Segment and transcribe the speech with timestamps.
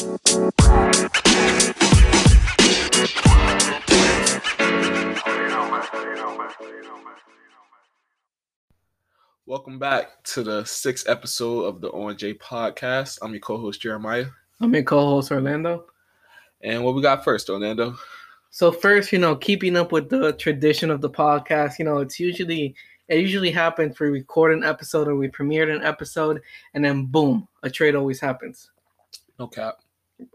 [0.00, 0.50] Welcome
[9.78, 13.18] back to the sixth episode of the ONJ podcast.
[13.20, 14.24] I'm your co-host Jeremiah.
[14.62, 15.84] I'm your co-host Orlando.
[16.62, 17.94] And what we got first, Orlando?
[18.48, 22.18] So first, you know, keeping up with the tradition of the podcast, you know, it's
[22.18, 22.74] usually
[23.08, 26.40] it usually happens we record an episode or we premiered an episode
[26.72, 28.70] and then boom, a trade always happens.
[29.38, 29.80] No cap.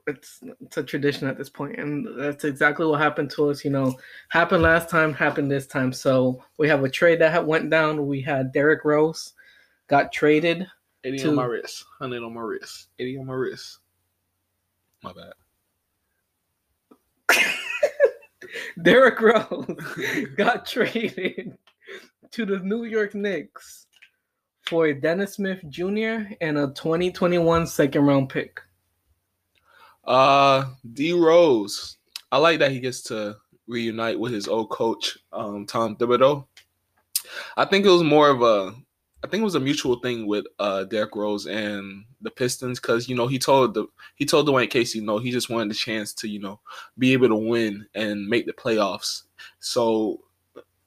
[0.08, 3.64] It's it's a tradition at this point, and that's exactly what happened to us.
[3.66, 3.96] You know,
[4.30, 5.92] happened last time, happened this time.
[5.94, 8.08] So we have a trade that went down.
[8.08, 9.34] We had Derrick Rose
[9.88, 10.68] got traded.
[11.04, 11.86] 80 to- on my wrist.
[12.00, 12.88] 100 on my wrist.
[12.98, 13.80] 80 on my wrist.
[15.04, 15.34] My bad.
[18.82, 19.66] Derrick Rose
[20.38, 21.58] got traded
[22.32, 23.86] to the New York Knicks
[24.64, 26.34] for a Dennis Smith Jr.
[26.42, 28.60] and a 2021 second round pick.
[30.06, 31.98] Uh, D Rose.
[32.32, 36.46] I like that he gets to reunite with his old coach, um, Tom Thibodeau.
[37.58, 38.76] I think it was more of a,
[39.24, 43.10] I think it was a mutual thing with uh Derrick Rose and the Pistons because
[43.10, 46.14] you know he told the he told Dwayne Casey no he just wanted the chance
[46.16, 46.60] to you know
[47.00, 49.24] be able to win and make the playoffs.
[49.60, 50.20] So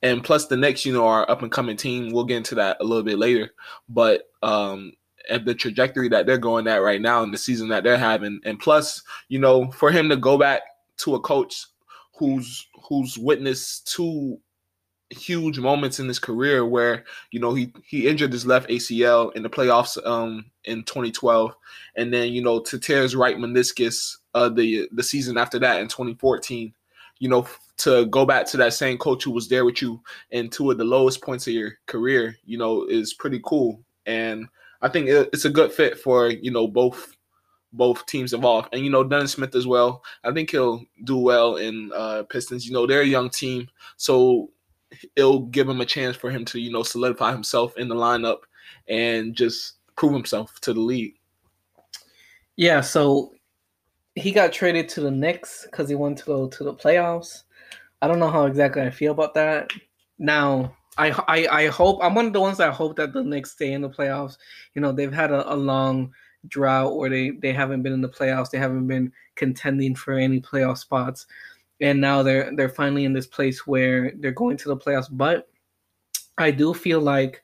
[0.03, 2.12] and plus the Knicks you know our up and coming team.
[2.12, 3.50] We'll get into that a little bit later,
[3.88, 4.92] but um
[5.28, 8.40] at the trajectory that they're going at right now and the season that they're having,
[8.44, 10.62] and plus, you know, for him to go back
[10.98, 11.66] to a coach
[12.14, 14.38] who's who's witnessed two
[15.10, 19.42] huge moments in his career where you know he he injured his left ACL in
[19.42, 21.54] the playoffs um in 2012
[21.96, 25.80] and then you know to tear his right meniscus uh the the season after that
[25.80, 26.74] in 2014
[27.20, 27.46] you know
[27.78, 30.00] to go back to that same coach who was there with you
[30.32, 33.80] in two of the lowest points of your career you know is pretty cool.
[34.06, 34.48] And
[34.80, 37.16] I think it's a good fit for you know both
[37.72, 40.02] both teams involved, and you know Dennis Smith as well.
[40.24, 42.66] I think he'll do well in uh, Pistons.
[42.66, 44.50] You know they're a young team, so
[45.16, 48.41] it'll give him a chance for him to you know solidify himself in the lineup
[48.88, 51.14] and just prove himself to the league.
[52.56, 53.34] Yeah, so
[54.14, 57.44] he got traded to the Knicks because he wanted to go to the playoffs.
[58.00, 59.70] I don't know how exactly I feel about that.
[60.19, 63.53] Now, I, I I hope I'm one of the ones that hope that the Knicks
[63.53, 64.36] stay in the playoffs.
[64.75, 66.12] You know, they've had a, a long
[66.48, 68.50] drought where they they haven't been in the playoffs.
[68.50, 71.26] They haven't been contending for any playoff spots,
[71.81, 75.09] and now they're they're finally in this place where they're going to the playoffs.
[75.10, 75.48] But
[76.38, 77.42] I do feel like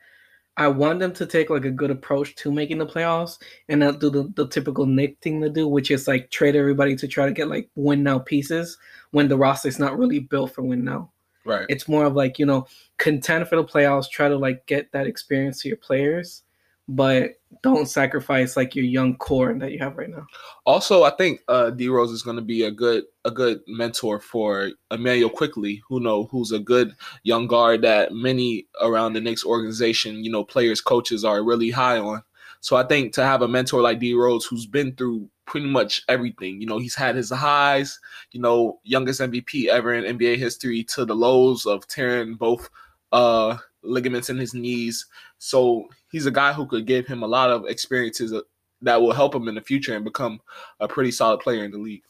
[0.56, 3.38] I want them to take like a good approach to making the playoffs
[3.69, 6.94] and not do the, the typical Knick thing to do, which is like trade everybody
[6.97, 8.78] to try to get like win now pieces
[9.10, 11.10] when the roster is not really built for win now.
[11.44, 11.66] Right.
[11.69, 12.66] It's more of like, you know,
[12.99, 16.43] contend for the playoffs, try to like get that experience to your players,
[16.88, 20.27] but don't sacrifice like your young core that you have right now.
[20.66, 24.21] Also, I think uh, D Rose is going to be a good a good mentor
[24.21, 29.44] for Immanuel Quickley, who know who's a good young guard that many around the Knicks
[29.44, 32.22] organization, you know, players, coaches are really high on.
[32.64, 36.00] So I think to have a mentor like D Rose, who's been through pretty much
[36.08, 40.82] everything, you know, he's had his highs, you know, youngest MVP ever in NBA history,
[40.84, 42.70] to the lows of tearing both
[43.12, 45.04] uh, ligaments in his knees.
[45.36, 48.41] So he's a guy who could give him a lot of experiences uh,
[48.80, 50.41] that will help him in the future and become
[50.80, 52.04] a pretty solid player in the league.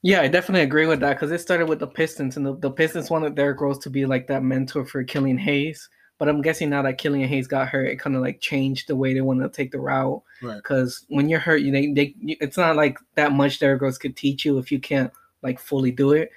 [0.00, 2.70] Yeah, I definitely agree with that because it started with the Pistons, and the, the
[2.70, 5.90] Pistons wanted Derrick Rose to be like that mentor for Killian Hayes.
[6.18, 8.96] But I'm guessing now that Killian Hayes got hurt, it kind of like changed the
[8.96, 10.20] way they want to take the route.
[10.42, 10.56] Right.
[10.56, 14.16] Because when you're hurt, you they, they it's not like that much Derrick Rose could
[14.16, 15.12] teach you if you can't
[15.42, 16.30] like fully do it.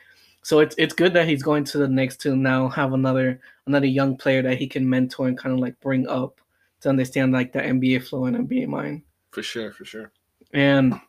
[0.44, 3.88] So it's it's good that he's going to the Knicks to now have another another
[3.88, 6.40] young player that he can mentor and kind of like bring up
[6.81, 9.02] to understand like the NBA flow and NBA mind.
[9.31, 10.12] For sure, for sure.
[10.53, 11.00] And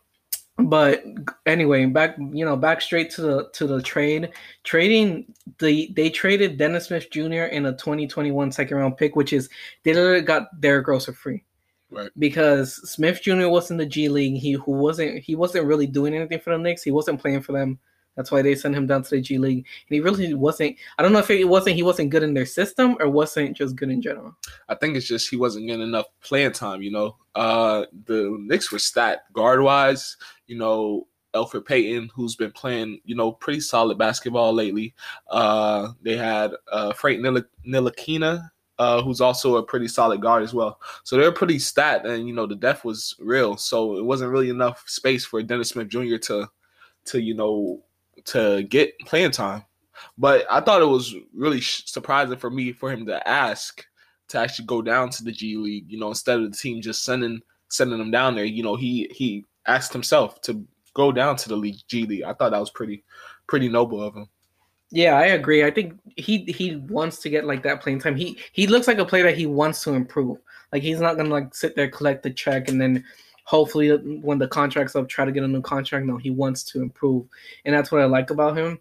[0.59, 1.05] but
[1.47, 4.31] anyway, back you know back straight to the to the trade.
[4.65, 7.45] Trading the they traded Dennis Smith Jr.
[7.45, 9.49] in a 2021 second round pick, which is
[9.83, 11.43] they literally got Derrick Rose for free.
[11.91, 12.11] Right.
[12.19, 13.49] Because Smith Jr.
[13.49, 14.37] was in the G League.
[14.37, 16.83] He who wasn't he wasn't really doing anything for the Knicks.
[16.83, 17.79] He wasn't playing for them.
[18.17, 19.59] That's why they sent him down to the G League.
[19.89, 22.47] And he really wasn't I don't know if it wasn't he wasn't good in their
[22.47, 24.37] system or wasn't just good in general.
[24.69, 26.83] I think it's just he wasn't getting enough playing time.
[26.83, 30.17] You know, uh, the Knicks were stat guard wise.
[30.47, 34.95] You know, Elfrid Payton, who's been playing, you know, pretty solid basketball lately.
[35.31, 40.53] Uh, they had uh, Frank Nil- Ntilikina, uh, who's also a pretty solid guard as
[40.53, 40.79] well.
[41.05, 43.57] So they're pretty stat, and you know, the depth was real.
[43.57, 46.17] So it wasn't really enough space for Dennis Smith Jr.
[46.17, 46.51] to,
[47.07, 47.83] to you know,
[48.27, 49.65] to get playing time.
[50.19, 53.85] But I thought it was really surprising for me for him to ask
[54.29, 57.05] to actually go down to the G League, you know, instead of the team just
[57.05, 58.45] sending sending him down there.
[58.45, 60.65] You know, he he asked himself to
[60.95, 62.25] go down to the league G League.
[62.25, 63.05] I thought that was pretty
[63.47, 64.29] pretty noble of him.
[64.91, 65.65] Yeah, I agree.
[65.65, 68.17] I think he he wants to get like that playing time.
[68.17, 70.39] He he looks like a player that he wants to improve.
[70.73, 73.05] Like he's not gonna like sit there collect the check and then
[73.45, 76.07] hopefully uh, when the contract's up try to get a new contract.
[76.07, 77.27] No, he wants to improve,
[77.65, 78.81] and that's what I like about him.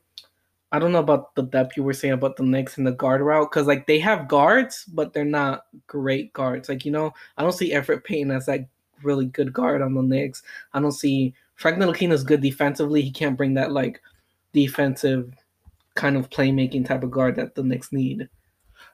[0.74, 3.22] I don't know about the depth you were saying about the Knicks and the guard
[3.22, 6.70] route because like they have guards, but they're not great guards.
[6.70, 8.68] Like you know, I don't see Elfrid Payton as that
[9.04, 10.44] really good guard on the Knicks.
[10.74, 13.02] I don't see Frank Ntilikina is good defensively.
[13.02, 14.02] He can't bring that like
[14.54, 15.34] defensive
[15.96, 18.30] kind of playmaking type of guard that the Knicks need.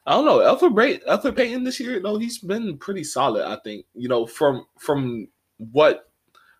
[0.05, 0.39] I don't know.
[0.39, 3.45] Elfrid, Bray, Elfrid Payton this year, though, he's been pretty solid.
[3.45, 6.07] I think you know from from what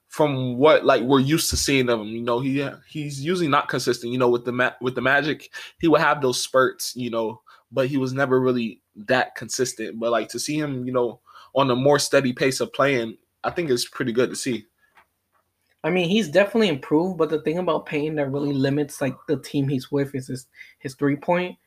[0.08, 2.08] from what like we're used to seeing of him.
[2.08, 4.12] You know, he he's usually not consistent.
[4.12, 6.96] You know, with the ma- with the Magic, he would have those spurts.
[6.96, 7.42] You know,
[7.72, 10.00] but he was never really that consistent.
[10.00, 11.20] But like to see him, you know,
[11.56, 14.66] on a more steady pace of playing, I think it's pretty good to see.
[15.84, 19.38] I mean, he's definitely improved, but the thing about Payne that really limits like the
[19.38, 20.48] team he's with is his
[20.80, 21.58] his three point.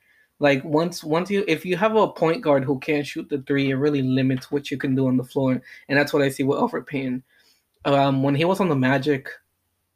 [0.41, 3.71] Like once once you if you have a point guard who can't shoot the three,
[3.71, 6.43] it really limits what you can do on the floor, and that's what I see
[6.43, 7.23] with Elfrid Payne.
[7.85, 9.29] Um, when he was on the Magic,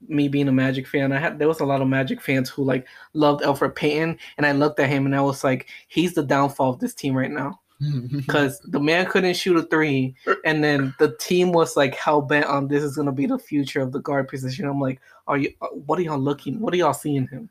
[0.07, 2.63] me being a Magic fan, I had there was a lot of Magic fans who
[2.63, 6.23] like loved Elfrid Payton, and I looked at him and I was like, he's the
[6.23, 7.61] downfall of this team right now
[8.15, 10.15] because the man couldn't shoot a three,
[10.45, 13.81] and then the team was like hell bent on this is gonna be the future
[13.81, 14.67] of the guard position.
[14.67, 15.55] I'm like, are you?
[15.63, 16.61] Uh, what are y'all looking?
[16.61, 17.49] What are y'all seeing him?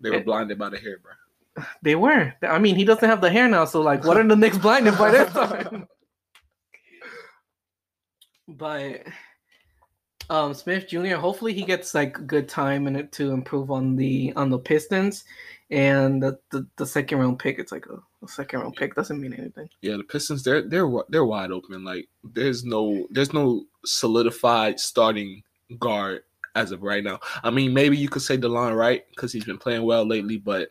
[0.00, 1.12] They were and, blinded by the hair, bro.
[1.82, 2.34] They were.
[2.42, 4.96] I mean, he doesn't have the hair now, so like, what are the Knicks blinded
[4.98, 5.86] by this time?
[8.48, 9.02] but
[10.30, 11.16] um, Smith Jr.
[11.16, 15.24] Hopefully he gets like good time in it to improve on the on the Pistons,
[15.70, 17.58] and the the, the second round pick.
[17.58, 19.68] It's like a, a, second round pick doesn't mean anything.
[19.82, 21.84] Yeah, the Pistons they're they're they're wide open.
[21.84, 25.42] Like there's no there's no solidified starting
[25.78, 26.22] guard
[26.54, 27.18] as of right now.
[27.42, 30.70] I mean, maybe you could say Delon Wright because he's been playing well lately, but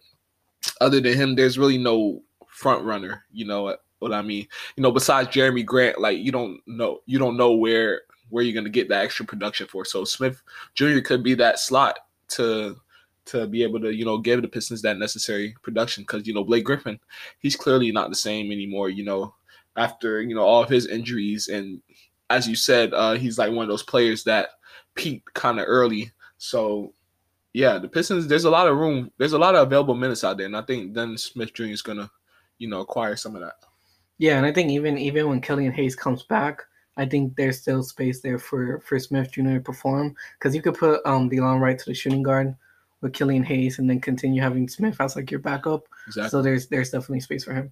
[0.81, 3.25] other than him, there's really no front runner.
[3.31, 4.47] You know what I mean?
[4.75, 8.61] You know, besides Jerami Grant, like you don't know you don't know where where you're
[8.63, 9.85] to get that extra production for.
[9.85, 10.41] So Smith
[10.75, 10.99] Jr.
[10.99, 12.77] could be that slot to
[13.25, 16.43] to be able to you know give the Pistons that necessary production because you know
[16.43, 16.99] Blake Griffin,
[17.39, 18.89] he's clearly not the same anymore.
[18.89, 19.33] You know
[19.75, 21.81] after you know all of his injuries and
[22.29, 24.49] as you said, uh, he's like one of those players that
[24.95, 26.11] peaked kind of early.
[26.37, 26.93] So
[27.53, 28.27] yeah, the Pistons.
[28.27, 29.11] There's a lot of room.
[29.17, 31.65] There's a lot of available minutes out there, and I think Dennis Smith Jr.
[31.65, 32.09] is gonna,
[32.57, 33.55] you know, acquire some of that.
[34.17, 36.61] Yeah, and I think even even when Killian Hayes comes back,
[36.97, 39.55] I think there's still space there for for Smith Jr.
[39.55, 42.55] to perform because you could put um Delon Wright to the shooting guard
[43.01, 45.87] with Killian Hayes and then continue having Smith as like your backup.
[46.07, 46.29] Exactly.
[46.29, 47.71] So there's there's definitely space for him.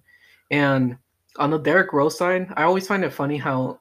[0.50, 0.96] And
[1.36, 3.80] on the Derrick Rose side, I always find it funny how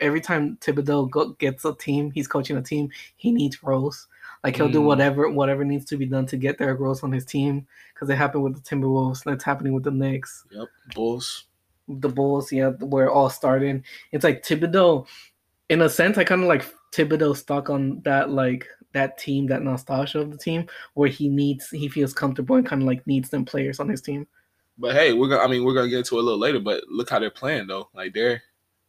[0.00, 4.06] every time Thibodeau go, gets a team, he's coaching a team, he needs Rose.
[4.44, 4.72] Like he'll mm.
[4.72, 8.08] do whatever whatever needs to be done to get Derrick Rose on his team because
[8.08, 9.24] it happened with the Timberwolves.
[9.24, 10.44] That's happening with the Knicks.
[10.50, 11.48] Yep, Bulls
[11.88, 13.82] the Bulls, yeah, where it all started.
[14.12, 15.06] It's like Thibodeau,
[15.68, 19.62] in a sense, I kind of like Thibodeau stuck on that like that team, that
[19.62, 23.30] nostalgia of the team, where he needs, he feels comfortable and kind of like needs
[23.30, 24.26] them players on his team.
[24.76, 26.84] But hey, we're gonna, I mean, we're gonna get into it a little later, but
[26.88, 27.88] look how they're playing though.
[27.94, 28.42] Like they're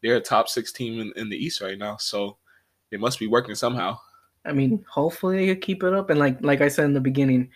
[0.03, 2.37] they're a top six team in, in the East right now, so
[2.91, 3.97] it must be working somehow.
[4.49, 7.49] I mean, hopefully you keep it up, and like like I said in the beginning,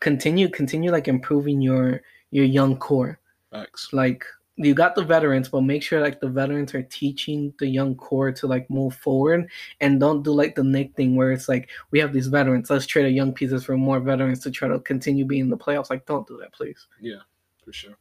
[0.00, 3.18] continue continue like improving your your young core.
[3.50, 3.88] Facts.
[3.92, 4.24] Like
[4.56, 8.30] you got the veterans, but make sure like the veterans are teaching the young core
[8.30, 9.48] to like move forward
[9.80, 12.86] and don't do like the Knick thing where it's like we have these veterans, let's
[12.86, 15.90] trade a young pieces for more veterans to try to continue being in the playoffs.
[15.90, 16.86] Like don't do that, please.
[17.00, 17.22] Yeah,
[17.64, 17.96] for sure.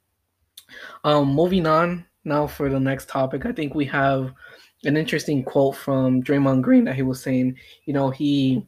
[1.03, 4.33] Um, moving on now for the next topic, I think we have
[4.85, 8.65] an interesting quote from Draymond Green that he was saying, you know, he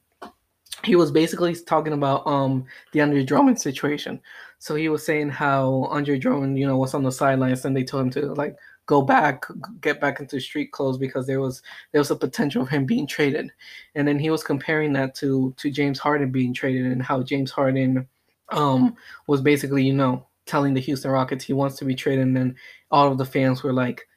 [0.83, 4.21] he was basically talking about um the Andre Drummond situation.
[4.59, 7.83] So he was saying how Andre Drummond, you know, was on the sidelines and they
[7.83, 8.55] told him to like
[8.87, 9.45] go back,
[9.81, 13.07] get back into street clothes because there was there was a potential of him being
[13.07, 13.51] traded.
[13.95, 17.51] And then he was comparing that to to James Harden being traded and how James
[17.51, 18.07] Harden
[18.49, 18.95] um
[19.27, 22.55] was basically, you know, telling the Houston Rockets he wants to be traded and then
[22.91, 24.07] all of the fans were like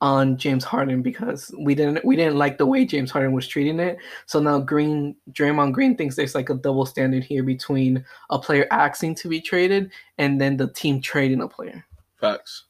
[0.00, 3.80] on James Harden because we didn't we didn't like the way James Harden was treating
[3.80, 3.98] it.
[4.26, 8.66] So now Green Draymond Green thinks there's like a double standard here between a player
[8.70, 11.84] asking to be traded and then the team trading a player.
[12.20, 12.64] Facts.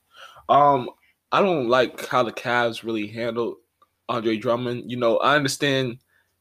[0.49, 0.89] Um,
[1.33, 3.57] I don't like how the Cavs really handled
[4.09, 4.91] Andre Drummond.
[4.91, 5.99] You know, I understand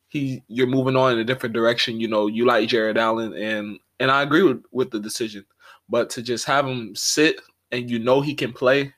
[0.07, 1.99] he you're moving on in a different direction.
[1.99, 5.45] You know, you like Jarrett Allen and and I agree with, with the decision.
[5.89, 7.41] But to just have him sit
[7.71, 8.93] and you know he can play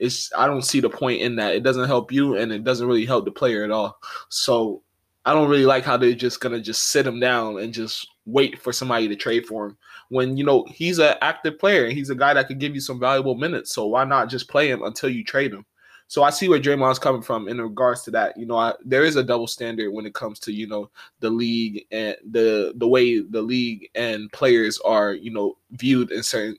[0.00, 1.54] it's I don't see the point in that.
[1.54, 4.00] It doesn't help you and it doesn't really help the player at all.
[4.30, 4.82] So
[5.24, 8.60] I don't really like how they're just gonna just sit him down and just wait
[8.60, 9.76] for somebody to trade for him
[10.08, 12.80] when you know he's an active player and he's a guy that could give you
[12.80, 13.74] some valuable minutes.
[13.74, 15.66] So why not just play him until you trade him?
[16.08, 18.36] So I see where Draymond's coming from in regards to that.
[18.36, 20.90] You know, I, there is a double standard when it comes to you know
[21.20, 26.22] the league and the the way the league and players are you know viewed in
[26.22, 26.56] certain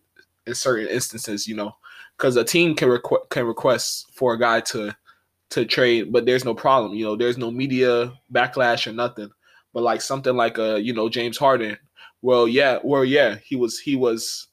[0.47, 1.47] in certain instances.
[1.47, 1.75] You know,
[2.21, 4.95] because a team can requ- can request for a guy to
[5.49, 6.93] to trade, but there's no problem.
[6.93, 9.29] You know, there's no media backlash or nothing.
[9.73, 11.77] But like something like a you know James Harden,
[12.21, 14.47] well yeah, well yeah, he was he was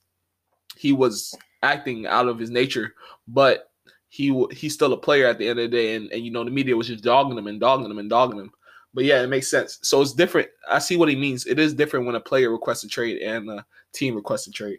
[0.77, 2.95] he was acting out of his nature,
[3.27, 3.71] but
[4.09, 6.45] he he's still a player at the end of the day, and, and you know
[6.45, 8.51] the media was just dogging him and dogging him and dogging him.
[8.95, 9.79] But yeah, it makes sense.
[9.83, 10.49] So it's different.
[10.71, 11.47] I see what he means.
[11.47, 14.79] It is different when a player requests a trade and a team requests a trade.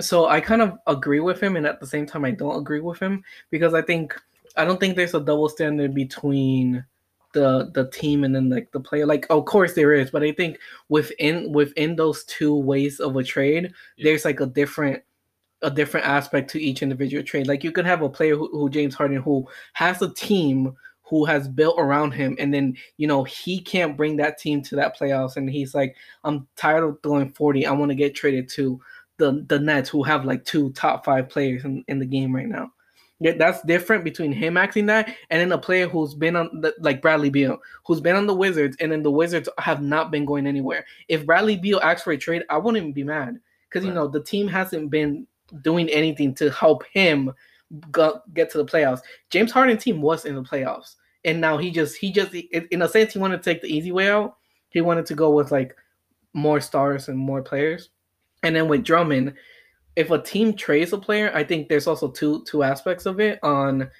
[0.00, 2.80] So I kind of agree with him, and at the same time, I don't agree
[2.80, 4.14] with him because I think
[4.56, 6.84] I don't think there's a double standard between
[7.32, 9.06] the the team and then like the player.
[9.06, 13.22] Like, of course there is, but I think within within those two ways of a
[13.22, 14.04] trade, yeah.
[14.04, 15.02] there's like a different
[15.62, 17.46] a different aspect to each individual trade.
[17.46, 21.24] Like you could have a player who, who James Harden who has a team who
[21.24, 24.96] has built around him and then you know he can't bring that team to that
[24.96, 28.80] playoffs and he's like I'm tired of throwing 40 I want to get traded to
[29.20, 32.48] the the Nets who have like two top 5 players in, in the game right
[32.48, 32.72] now.
[33.20, 36.74] Yeah, that's different between him acting that and then a player who's been on the,
[36.80, 40.24] like Bradley Beal, who's been on the Wizards, and then the Wizards have not been
[40.24, 40.86] going anywhere.
[41.08, 43.90] If Bradley Beal asks for a trade, I wouldn't even be mad because right.
[43.90, 45.26] you know the team hasn't been
[45.62, 47.32] doing anything to help him
[47.90, 49.02] go, get to the playoffs.
[49.28, 52.88] James Harden team was in the playoffs, and now he just he just in a
[52.88, 54.36] sense he wanted to take the easy way out.
[54.70, 55.76] He wanted to go with like
[56.32, 57.90] more stars and more players,
[58.42, 59.34] and then with Drummond,
[59.96, 63.38] if a team trades a player, I think there's also two two aspects of it.
[63.42, 63.90] On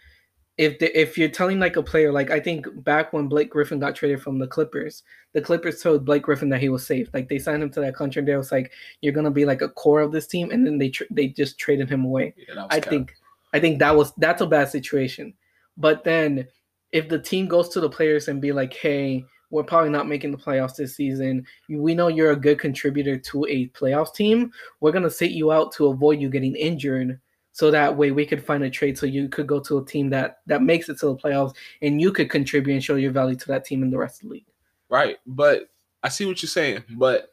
[0.56, 3.78] if the, if you're telling like a player, like I think back when Blake Griffin
[3.78, 7.08] got traded from the Clippers, the Clippers told Blake Griffin that he was safe.
[7.12, 8.26] Like they signed him to that contract.
[8.26, 10.90] They was like, "You're gonna be like a core of this team," and then they
[10.90, 12.34] tra- they just traded him away.
[12.36, 13.14] Yeah, I think
[13.52, 15.34] I think that was that's a bad situation.
[15.76, 16.46] But then
[16.92, 20.30] if the team goes to the players and be like, "Hey," we're probably not making
[20.30, 21.44] the playoffs this season.
[21.68, 24.52] We know you're a good contributor to a playoffs team.
[24.80, 27.20] We're gonna sit you out to avoid you getting injured
[27.52, 30.08] so that way we could find a trade so you could go to a team
[30.10, 33.36] that that makes it to the playoffs and you could contribute and show your value
[33.36, 34.46] to that team in the rest of the league.
[34.88, 35.68] Right, but
[36.02, 37.32] I see what you're saying, but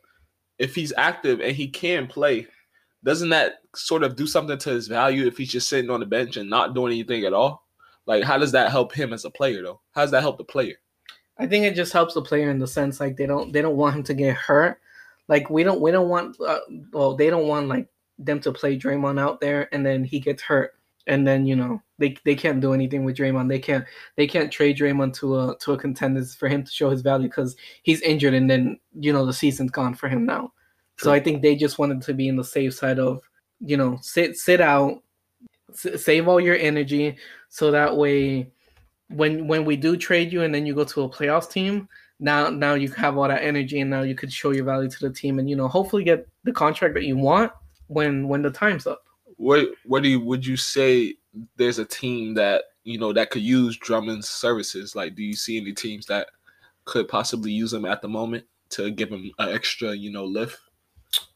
[0.59, 2.47] if he's active and he can play,
[3.03, 6.05] doesn't that sort of do something to his value if he's just sitting on the
[6.05, 7.67] bench and not doing anything at all?
[8.05, 9.81] Like, how does that help him as a player, though?
[9.91, 10.75] How does that help the player?
[11.39, 13.77] I think it just helps the player in the sense like they don't they don't
[13.77, 14.79] want him to get hurt.
[15.27, 16.59] Like we don't we don't want uh,
[16.91, 20.41] well they don't want like them to play Draymond out there and then he gets
[20.41, 20.73] hurt
[21.05, 23.49] and then you know they they can't do anything with Draymond.
[23.49, 26.89] They can't they can't trade Draymond to a to a contender for him to show
[26.89, 30.53] his value because he's injured and then you know the season's gone for him now.
[30.97, 31.05] True.
[31.05, 33.21] So I think they just wanted to be in the safe side of
[33.59, 35.03] you know sit sit out,
[35.69, 37.17] s- save all your energy
[37.49, 38.51] so that way
[39.09, 41.87] when when we do trade you and then you go to a playoffs team,
[42.19, 45.07] now now you have all that energy and now you could show your value to
[45.07, 47.51] the team and you know hopefully get the contract that you want
[47.87, 49.03] when when the time's up.
[49.37, 51.15] What what do you would you say
[51.55, 54.95] there's a team that you know that could use Drummond's services?
[54.95, 56.27] Like, do you see any teams that
[56.85, 60.59] could possibly use him at the moment to give him an extra you know lift?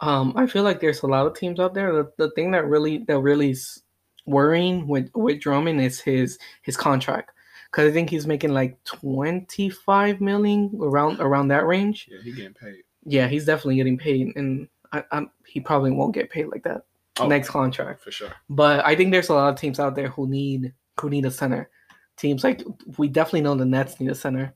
[0.01, 1.93] Um, I feel like there's a lot of teams out there.
[1.93, 3.81] The, the thing that really that really is
[4.25, 7.31] worrying with with Drummond is his his contract
[7.71, 12.09] because I think he's making like twenty five million around around that range.
[12.11, 12.83] Yeah, he's getting paid.
[13.05, 16.85] Yeah, he's definitely getting paid, and I, I'm, he probably won't get paid like that
[17.19, 18.31] oh, next contract for sure.
[18.49, 21.31] But I think there's a lot of teams out there who need who need a
[21.31, 21.69] center.
[22.17, 22.61] Teams like
[22.97, 24.53] we definitely know the Nets need a center.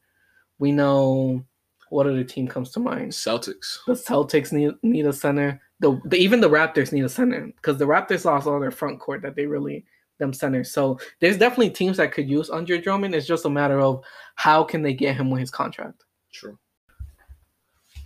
[0.60, 1.44] We know
[1.90, 3.12] what other team comes to mind?
[3.12, 3.78] Celtics.
[3.88, 5.62] The Celtics need need a center.
[5.80, 9.00] The, the even the Raptors need a center because the Raptors lost all their front
[9.00, 9.86] court that they really
[10.18, 10.72] them centers.
[10.72, 13.16] So there's definitely teams that could use Andre Drummond.
[13.16, 14.04] It's just a matter of
[14.36, 16.04] how can they get him with his contract.
[16.32, 16.58] True.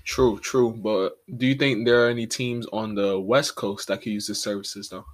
[0.05, 0.71] True, true.
[0.71, 4.27] But do you think there are any teams on the West Coast that could use
[4.27, 5.05] his services though?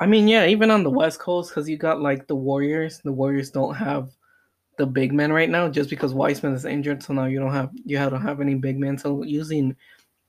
[0.00, 3.00] I mean, yeah, even on the West Coast, because you got like the Warriors.
[3.02, 4.10] The Warriors don't have
[4.76, 7.02] the big men right now, just because Wiseman is injured.
[7.02, 8.98] So now you don't have you don't have any big men.
[8.98, 9.76] So using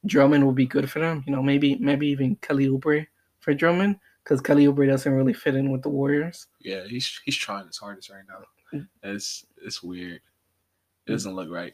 [0.05, 1.23] Drummond will be good for them.
[1.27, 3.05] You know, maybe maybe even Kelly Oubre
[3.39, 6.47] for Drummond because Kelly Oubre doesn't really fit in with the Warriors.
[6.59, 8.81] Yeah, he's he's trying his hardest right now.
[9.03, 10.21] It's it's weird.
[11.07, 11.73] It doesn't look right.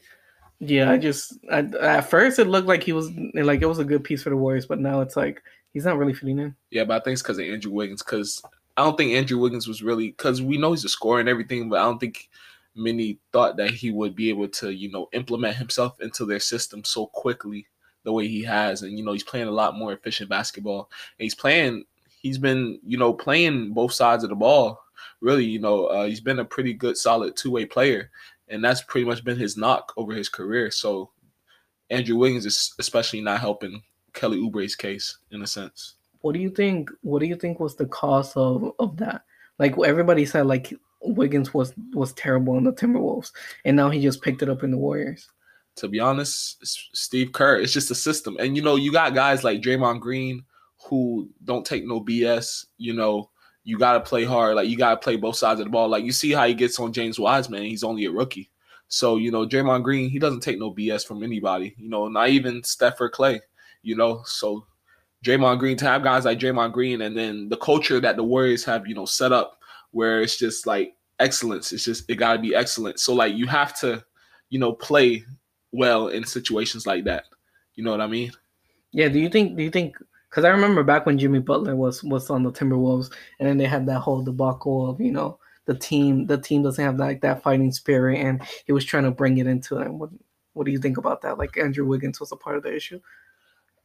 [0.58, 3.84] Yeah, I just I, at first it looked like he was like it was a
[3.84, 6.54] good piece for the Warriors, but now it's like he's not really fitting in.
[6.70, 8.02] Yeah, but I think it's because of Andrew Wiggins.
[8.02, 8.42] Because
[8.76, 11.68] I don't think Andrew Wiggins was really because we know he's a scorer and everything,
[11.68, 12.28] but I don't think
[12.76, 16.84] many thought that he would be able to, you know, implement himself into their system
[16.84, 17.66] so quickly
[18.04, 18.82] the way he has.
[18.82, 20.90] And, you know, he's playing a lot more efficient basketball.
[21.18, 21.84] And he's playing,
[22.26, 24.82] he's been, you know, playing both sides of the ball.
[25.20, 28.10] Really, you know, uh, he's been a pretty good, solid two way player.
[28.48, 30.70] And that's pretty much been his knock over his career.
[30.70, 31.10] So
[31.90, 35.94] Andrew Wiggins is especially not helping Kelly Oubre's case in a sense.
[36.20, 36.90] What do you think?
[37.02, 39.22] What do you think was the cause of of that?
[39.58, 43.30] Like everybody said, like Wiggins was was terrible in the Timberwolves,
[43.64, 45.28] and now he just picked it up in the Warriors.
[45.76, 46.66] To be honest,
[46.96, 50.44] Steve Kerr, it's just a system, and you know you got guys like Draymond Green
[50.88, 52.66] who don't take no BS.
[52.78, 53.30] You know
[53.66, 55.88] you got to play hard, like you got to play both sides of the ball.
[55.88, 58.48] Like you see how he gets on James Wiseman, he's only a rookie.
[58.88, 61.74] So you know Draymond Green, he doesn't take no BS from anybody.
[61.76, 63.40] You know, not even Steph or Clay.
[63.82, 64.66] You know, so
[65.24, 68.64] Draymond Green to have guys like Draymond Green, and then the culture that the Warriors
[68.64, 69.58] have, you know, set up
[69.90, 71.72] where it's just like excellence.
[71.72, 73.00] It's just it got to be excellent.
[73.00, 74.04] So like you have to,
[74.50, 75.24] you know, play
[75.72, 77.24] well in situations like that.
[77.74, 78.30] You know what I mean?
[78.92, 79.08] Yeah.
[79.08, 79.56] Do you think?
[79.56, 79.96] Do you think?
[80.36, 83.64] Because I remember back when Jimmy Butler was was on the Timberwolves, and then they
[83.64, 87.42] had that whole debacle of you know the team the team doesn't have like that
[87.42, 89.98] fighting spirit, and he was trying to bring it into them.
[89.98, 90.10] What
[90.52, 91.38] What do you think about that?
[91.38, 93.00] Like Andrew Wiggins was a part of the issue.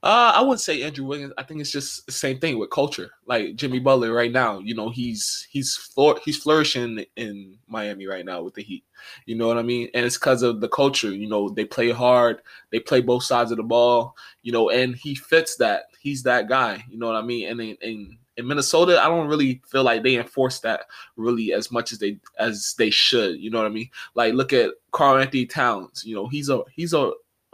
[0.04, 1.34] Uh, I wouldn't say Andrew Wiggins.
[1.38, 3.12] I think it's just the same thing with culture.
[3.28, 5.94] Like Jimmy Butler right now, you know, he's he's
[6.26, 8.84] he's flourishing in Miami right now with the Heat.
[9.28, 9.90] You know what I mean?
[9.94, 11.12] And it's because of the culture.
[11.14, 12.42] You know, they play hard,
[12.72, 14.16] they play both sides of the ball.
[14.42, 15.84] You know, and he fits that.
[16.00, 16.84] He's that guy.
[16.90, 17.50] You know what I mean?
[17.50, 21.72] And in, in, in Minnesota, I don't really feel like they enforce that really as
[21.72, 23.40] much as they as they should.
[23.40, 23.90] You know what I mean?
[24.16, 26.04] Like look at Karl-Anthony Towns.
[26.04, 27.12] You know, he's a he's a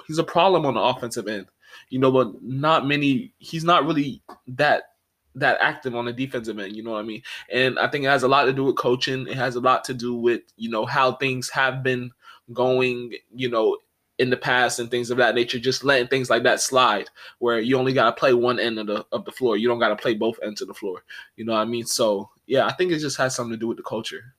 [0.08, 1.48] he's a problem on the offensive end
[1.90, 3.34] you know, but not many.
[3.40, 4.84] He's not really that
[5.36, 6.76] that active on the defensive end.
[6.76, 7.22] You know what I mean?
[7.52, 9.28] And I think it has a lot to do with coaching.
[9.28, 12.12] It has a lot to do with you know how things have been
[12.54, 13.14] going.
[13.36, 13.78] You know.
[14.20, 17.60] In the past and things of that nature, just letting things like that slide, where
[17.60, 19.90] you only got to play one end of the of the floor, you don't got
[19.90, 21.04] to play both ends of the floor.
[21.36, 21.86] You know what I mean?
[21.86, 24.34] So yeah, I think it just has something to do with the culture.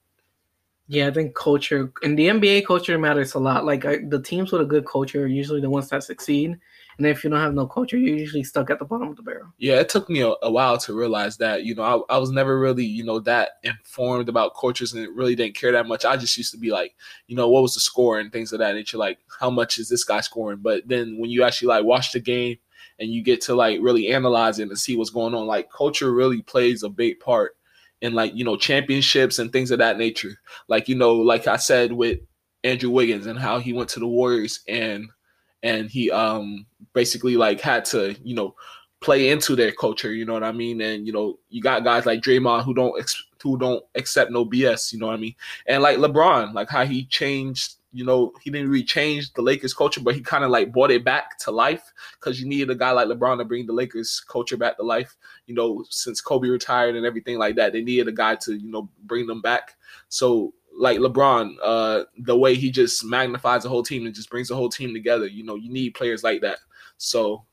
[0.89, 3.65] Yeah, I think culture in the NBA culture matters a lot.
[3.65, 6.59] Like I, the teams with a good culture are usually the ones that succeed,
[6.99, 9.23] and if you don't have no culture, you're usually stuck at the bottom of the
[9.23, 9.53] barrel.
[9.57, 11.65] Yeah, it took me a, a while to realize that.
[11.65, 15.37] You know, I, I was never really, you know, that informed about cultures and really
[15.37, 16.05] didn't care that much.
[16.05, 16.97] I just used to be like,
[17.29, 18.99] you know, what was the score and things of that nature.
[18.99, 20.59] Like, how much is this guy scoring?
[20.61, 22.59] But then when you actually like watch the game
[22.99, 26.13] and you get to like really analyze it and see what's going on, like culture
[26.13, 27.55] really plays a big part
[28.01, 30.33] in like you know championships and things of that nature.
[30.67, 32.19] Like you know, like I said with
[32.65, 35.09] Andrew Wiggins and how he went to the Warriors and
[35.63, 36.67] and he um
[36.99, 38.57] basically like had to you know
[39.01, 40.13] play into their culture.
[40.13, 40.81] You know what I mean?
[40.81, 44.45] And you know you got guys like Draymond who don't ex- who don't accept no
[44.45, 44.93] BS.
[44.93, 45.37] You know what I mean?
[45.69, 47.75] And like LeBron, like how he changed.
[47.93, 50.91] You know, he didn't really change the Lakers culture, but he kind of like brought
[50.91, 54.21] it back to life because you needed a guy like LeBron to bring the Lakers
[54.29, 55.17] culture back to life.
[55.47, 58.71] You know, since Kobe retired and everything like that, they needed a guy to you
[58.71, 59.77] know bring them back.
[60.09, 64.49] So like LeBron, uh, the way he just magnifies the whole team and just brings
[64.49, 65.27] the whole team together.
[65.27, 66.59] You know, you need players like that.
[66.99, 67.45] So,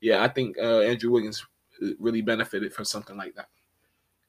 [0.00, 1.44] yeah, I think uh, Andrew Wiggins
[1.98, 3.48] really benefited from something like that.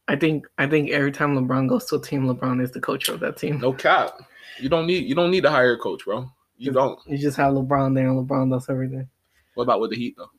[0.08, 3.10] I think I think every time LeBron goes to a team, LeBron is the coach
[3.10, 3.60] of that team.
[3.60, 4.20] No cap.
[4.60, 6.30] You don't need you don't need to hire a coach, bro.
[6.58, 7.00] You don't.
[7.08, 9.08] You just have LeBron there, and LeBron does everything.
[9.54, 10.32] What about with the Heat though?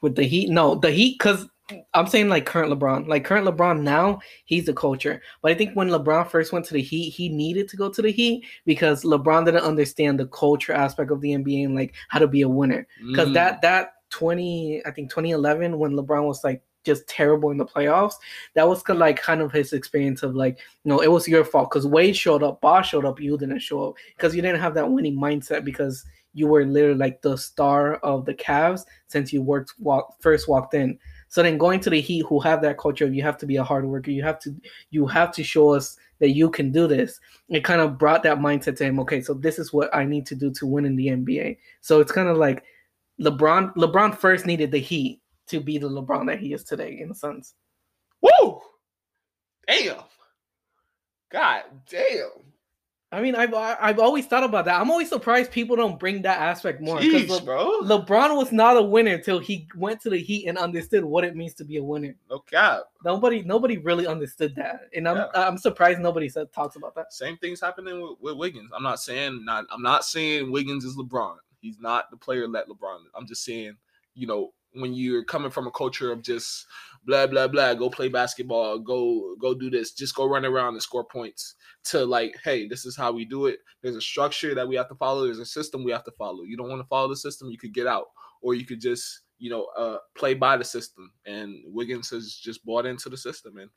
[0.00, 1.46] With the Heat, no, the Heat because
[1.94, 5.20] I'm saying like current LeBron, like current LeBron now, he's the culture.
[5.42, 8.02] But I think when LeBron first went to the Heat, he needed to go to
[8.02, 12.20] the Heat because LeBron didn't understand the culture aspect of the NBA and like how
[12.20, 12.86] to be a winner.
[13.10, 13.34] Because mm.
[13.34, 18.14] that that 20, I think 2011 when LeBron was like just terrible in the playoffs,
[18.54, 21.70] that was like kind of his experience of like, you know, it was your fault
[21.70, 24.74] because Wade showed up, Bosh showed up, you didn't show up because you didn't have
[24.74, 29.42] that winning mindset because you were literally like the star of the Cavs since you
[29.42, 30.98] worked walk, first walked in.
[31.28, 33.64] So then going to the Heat, who have that culture, you have to be a
[33.64, 34.10] hard worker.
[34.10, 34.54] You have to
[34.90, 37.20] you have to show us that you can do this.
[37.48, 39.00] It kind of brought that mindset to him.
[39.00, 41.58] Okay, so this is what I need to do to win in the NBA.
[41.80, 42.64] So it's kind of like
[43.20, 43.74] LeBron.
[43.74, 47.14] LeBron first needed the Heat to be the LeBron that he is today in the
[47.14, 47.54] Suns.
[48.22, 48.60] Woo!
[49.66, 49.98] Damn.
[51.30, 52.30] God damn.
[53.12, 54.80] I mean, I've I've always thought about that.
[54.80, 56.98] I'm always surprised people don't bring that aspect more.
[56.98, 57.80] Jeez, Le- bro.
[57.82, 61.36] LeBron was not a winner until he went to the Heat and understood what it
[61.36, 62.16] means to be a winner.
[62.28, 62.84] No cap.
[63.04, 65.28] Nobody nobody really understood that, and I'm yeah.
[65.34, 67.12] I'm surprised nobody said talks about that.
[67.12, 68.72] Same thing's happening with, with Wiggins.
[68.74, 71.36] I'm not saying not I'm not saying Wiggins is LeBron.
[71.60, 72.98] He's not the player that LeBron.
[73.14, 73.76] I'm just saying,
[74.14, 76.66] you know, when you're coming from a culture of just
[77.06, 80.82] blah blah blah, go play basketball, go go do this, just go run around and
[80.82, 81.54] score points.
[81.90, 83.60] To like, hey, this is how we do it.
[83.82, 85.24] There's a structure that we have to follow.
[85.24, 86.42] There's a system we have to follow.
[86.42, 88.06] You don't want to follow the system, you could get out,
[88.42, 91.12] or you could just you know uh, play by the system.
[91.26, 93.70] And Wiggins has just bought into the system, and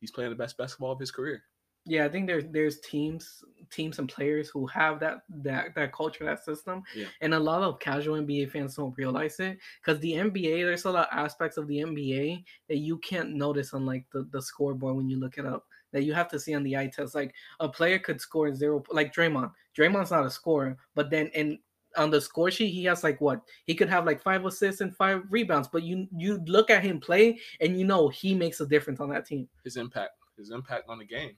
[0.00, 1.42] he's playing the best basketball of his career.
[1.86, 6.24] Yeah, I think there's there's teams teams and players who have that that that culture,
[6.24, 7.06] that system, Yeah.
[7.22, 10.90] and a lot of casual NBA fans don't realize it because the NBA there's a
[10.90, 14.96] lot of aspects of the NBA that you can't notice on like the the scoreboard
[14.96, 17.14] when you look it up that you have to see on the eye test.
[17.14, 19.52] Like a player could score zero, like Draymond.
[19.76, 21.58] Draymond's not a scorer, but then in
[21.96, 24.94] on the score sheet he has like what he could have like five assists and
[24.94, 28.66] five rebounds, but you you look at him play and you know he makes a
[28.66, 29.48] difference on that team.
[29.64, 31.36] His impact, his impact on the game.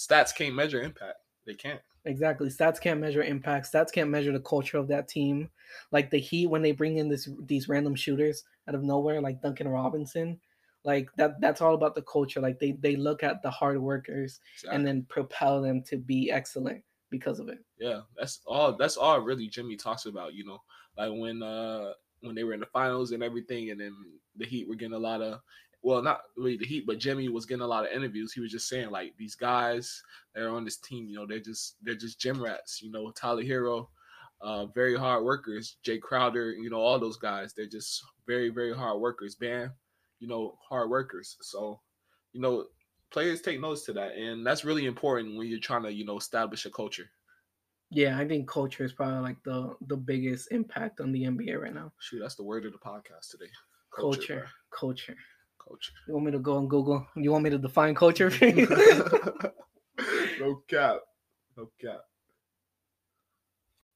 [0.00, 1.18] Stats can't measure impact.
[1.46, 1.80] They can't.
[2.06, 2.48] Exactly.
[2.48, 3.70] Stats can't measure impact.
[3.70, 5.50] Stats can't measure the culture of that team.
[5.92, 9.42] Like the Heat when they bring in this these random shooters out of nowhere, like
[9.42, 10.40] Duncan Robinson.
[10.84, 12.40] Like that that's all about the culture.
[12.40, 14.40] Like they they look at the hard workers
[14.72, 17.58] and then propel them to be excellent because of it.
[17.78, 18.76] Yeah, that's all.
[18.76, 20.32] That's all really Jimmy talks about.
[20.32, 20.58] You know,
[20.96, 23.94] like when uh when they were in the finals and everything, and then
[24.36, 25.40] the Heat were getting a lot of.
[25.82, 28.32] Well, not really the Heat, but Jimmy was getting a lot of interviews.
[28.32, 30.02] He was just saying like these guys
[30.34, 32.82] that are on this team, you know, they're just they're just gym rats.
[32.82, 33.88] You know, Tyler Herro,
[34.42, 35.76] uh, very hard workers.
[35.84, 39.34] Jae Crowder, you know, all those guys, they're just very very hard workers.
[39.34, 39.72] Bam,
[40.18, 41.36] you know, hard workers.
[41.40, 41.80] So,
[42.32, 42.66] you know,
[43.10, 46.18] players take notes to that, and that's really important when you're trying to you know
[46.18, 47.10] establish a culture.
[47.90, 51.74] Yeah, I think culture is probably like the the biggest impact on the NBA right
[51.74, 51.92] now.
[52.00, 53.50] Shoot, that's the word of the podcast today.
[53.94, 55.14] Culture, culture.
[55.14, 55.39] bro.
[55.70, 55.92] Culture.
[56.08, 57.06] You want me to go on Google?
[57.14, 58.30] You want me to define culture?
[58.30, 58.66] for you?
[60.40, 60.96] no cap.
[61.56, 62.00] No cap.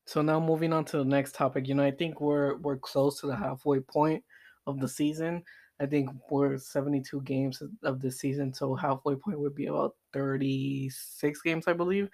[0.06, 3.20] So now moving on to the next topic, you know, I think we're we're close
[3.20, 4.22] to the halfway point
[4.66, 5.42] of the season.
[5.80, 11.42] I think we're 72 games of the season, so halfway point would be about 36
[11.42, 12.08] games, I believe.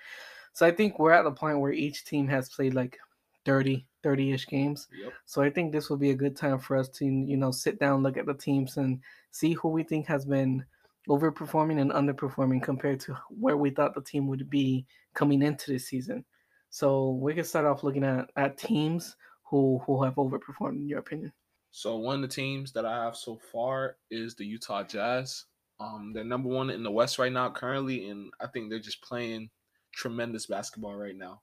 [0.55, 2.97] So I think we're at the point where each team has played like
[3.45, 4.89] 30 30-ish games.
[5.03, 5.13] Yep.
[5.27, 7.79] So I think this will be a good time for us to, you know, sit
[7.79, 10.65] down, look at the teams and see who we think has been
[11.09, 14.85] overperforming and underperforming compared to where we thought the team would be
[15.15, 16.25] coming into this season.
[16.71, 21.01] So we can start off looking at, at teams who who have overperformed in your
[21.01, 21.33] opinion.
[21.73, 25.45] So one of the teams that I have so far is the Utah Jazz.
[25.81, 29.03] Um, they're number one in the West right now currently, and I think they're just
[29.03, 29.51] playing
[29.93, 31.41] tremendous basketball right now.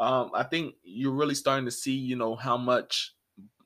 [0.00, 3.14] Um, I think you're really starting to see, you know, how much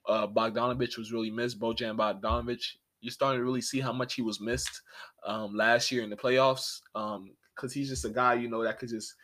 [0.07, 1.59] uh, Bogdanovich was really missed.
[1.59, 4.83] Bojan Bogdanovich, you're starting to really see how much he was missed
[5.25, 6.81] um, last year in the playoffs.
[6.93, 9.15] Because he's just a guy, you know, that could just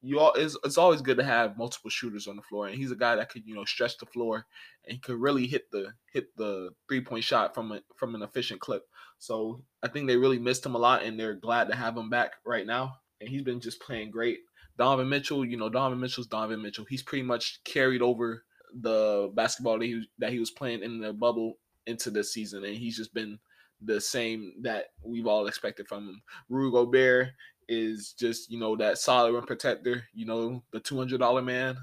[0.00, 2.92] you all it's, it's always good to have multiple shooters on the floor, and he's
[2.92, 4.46] a guy that could you know stretch the floor
[4.84, 8.22] and he could really hit the hit the three point shot from a, from an
[8.22, 8.84] efficient clip.
[9.18, 12.10] So I think they really missed him a lot, and they're glad to have him
[12.10, 12.94] back right now.
[13.20, 14.38] And he's been just playing great.
[14.78, 16.86] Donovan Mitchell, you know, Donovan Mitchell's Donovan Mitchell.
[16.88, 18.44] He's pretty much carried over
[18.80, 22.64] the basketball that he was, that he was playing in the bubble into this season,
[22.64, 23.38] and he's just been
[23.80, 26.22] the same that we've all expected from him.
[26.48, 27.28] Rudy Gobert
[27.68, 30.04] is just you know that solid rim protector.
[30.14, 31.76] You know, the two hundred dollar man.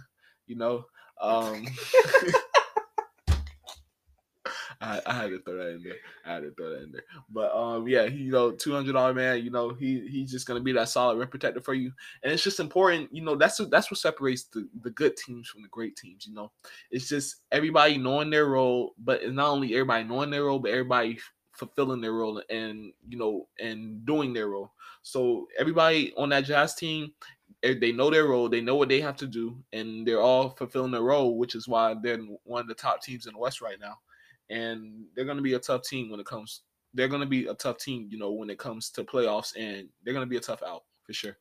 [0.48, 0.86] You know,
[1.22, 1.66] um,
[4.82, 5.98] I, I had to throw that in there.
[6.26, 7.04] I had to throw that in there.
[7.30, 9.44] But um, yeah, you know, two hundred dollar man.
[9.44, 11.92] You know, he he's just gonna be that solid rim protector for you,
[12.24, 13.14] and it's just important.
[13.14, 16.26] You know, that's that's what separates the the good teams from the great teams.
[16.26, 16.52] You know,
[16.92, 20.72] it's just everybody knowing their role, but it's not only everybody knowing their role, but
[20.72, 21.20] everybody
[21.56, 24.72] fulfilling their role and you know and doing their role.
[25.02, 27.14] So everybody on that Jazz team,
[27.64, 30.50] eh, they know their role, they know what they have to do, and they're all
[30.50, 33.62] fulfilling their role, which is why they're one of the top teams in the West
[33.62, 33.98] right now.
[34.50, 36.62] And they're going to be a tough team when it comes.
[36.94, 39.90] They're going to be a tough team, you know, when it comes to playoffs, and
[40.04, 41.38] they're going to be a tough out for sure.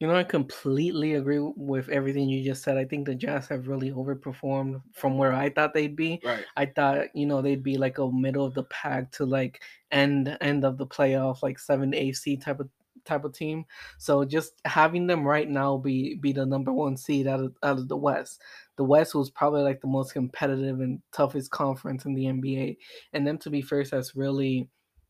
[0.00, 2.76] You know, I completely agree with everything you just said.
[2.76, 6.20] I think the Jazz have really overperformed from where I thought they'd be.
[6.24, 6.44] Right.
[6.56, 10.38] I thought, you know, they'd be like a middle of the pack to like end
[10.40, 12.68] end of the playoff, like seven AC type of
[13.08, 13.64] type of team.
[13.96, 17.78] So just having them right now be be the number one seed out of out
[17.78, 18.42] of the West.
[18.76, 22.76] The West was probably like the most competitive and toughest conference in the NBA,
[23.12, 24.68] and them to be first has really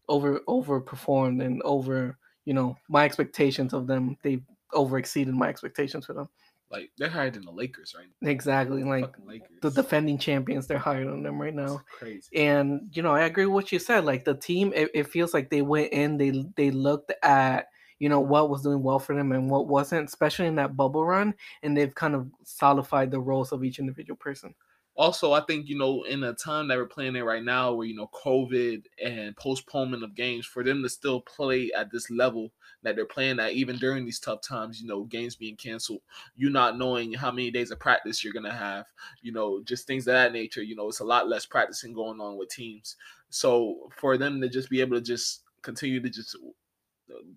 [0.09, 4.17] over overperformed and over you know my expectations of them.
[4.23, 4.41] They
[4.73, 6.29] over exceeded my expectations for them.
[6.71, 8.31] Like they're higher than the Lakers, right?
[8.31, 9.15] Exactly, like
[9.63, 11.77] the defending champions, they're higher than them right now.
[11.77, 12.37] It's crazy.
[12.37, 14.05] And you know, I agree with what you said.
[14.05, 18.09] Like the team, it, it feels like they went in, they they looked at you
[18.09, 21.35] know what was doing well for them and what wasn't, especially in that bubble run,
[21.63, 24.55] and they've kind of solidified the roles of each individual person.
[24.97, 27.87] also, I think you know, in a time that we're playing in right now, where
[27.87, 32.51] you know COVID and postponement of games, for them to still play at this level
[32.83, 36.01] that they're playing at, even during these tough times, you know, games being canceled,
[36.37, 38.87] you not knowing how many days of practice you're gonna have,
[39.23, 40.63] you know, just things of that nature.
[40.63, 42.97] You know, it's a lot less practicing going on with teams.
[43.31, 46.37] So for them to just be able to just continue to just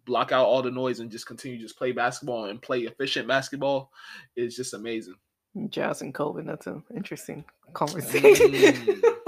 [0.06, 3.28] block out all the noise and just continue to just play basketball and play efficient
[3.28, 3.92] basketball
[4.36, 5.16] is just amazing.
[5.70, 6.46] Jazz and COVID.
[6.46, 8.52] That's an interesting conversation.
[8.52, 9.02] Mm.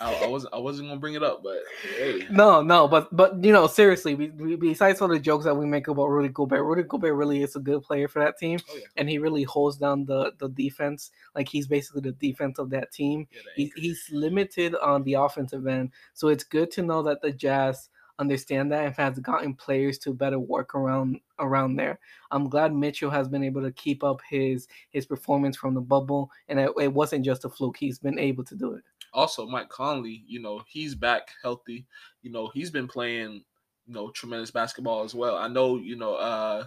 [0.00, 0.54] I, I, wasn't.
[0.54, 1.58] I wasn't gonna bring it up, but
[1.96, 2.26] hey.
[2.30, 5.88] No, no, but but you know, seriously, we besides all the jokes that we make
[5.88, 8.84] about Rudy Gobert, Rudy Gobert really is a good player for that team, oh, yeah.
[8.96, 11.10] and he really holds down the the defense.
[11.34, 13.26] Like he's basically the defense of that team.
[13.30, 17.32] Yeah, he, he's limited on the offensive end, so it's good to know that the
[17.32, 21.98] Jazz understand that and has gotten players to better work around around there.
[22.30, 26.30] I'm glad Mitchell has been able to keep up his his performance from the bubble,
[26.48, 27.76] and it, it wasn't just a fluke.
[27.76, 28.84] He's been able to do it.
[29.12, 31.86] Also, Mike Conley, you know, he's back healthy.
[32.22, 33.44] You know, he's been playing,
[33.86, 35.36] you know, tremendous basketball as well.
[35.36, 36.64] I know, you know, uh,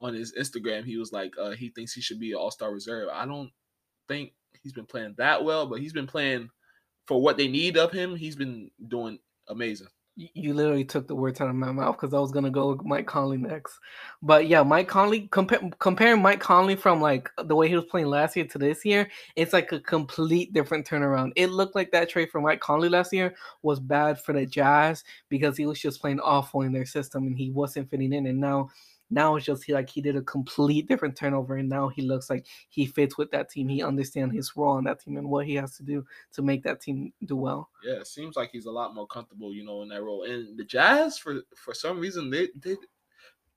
[0.00, 2.72] on his Instagram, he was like, uh, he thinks he should be an All Star
[2.72, 3.08] reserve.
[3.12, 3.50] I don't
[4.08, 4.32] think
[4.62, 6.50] he's been playing that well, but he's been playing
[7.06, 8.16] for what they need of him.
[8.16, 12.18] He's been doing amazing you literally took the words out of my mouth because I
[12.18, 13.78] was gonna go Mike Conley next.
[14.22, 18.06] But yeah, Mike Conley compa- comparing Mike Conley from like the way he was playing
[18.06, 21.32] last year to this year, it's like a complete different turnaround.
[21.36, 25.04] It looked like that trade for Mike Conley last year was bad for the Jazz
[25.28, 28.26] because he was just playing awful in their system and he wasn't fitting in.
[28.26, 28.70] And now
[29.10, 32.28] now it's just he, like he did a complete different turnover, and now he looks
[32.28, 33.68] like he fits with that team.
[33.68, 36.62] He understands his role on that team and what he has to do to make
[36.64, 37.70] that team do well.
[37.84, 40.24] Yeah, it seems like he's a lot more comfortable, you know, in that role.
[40.24, 42.76] And the Jazz, for for some reason, they they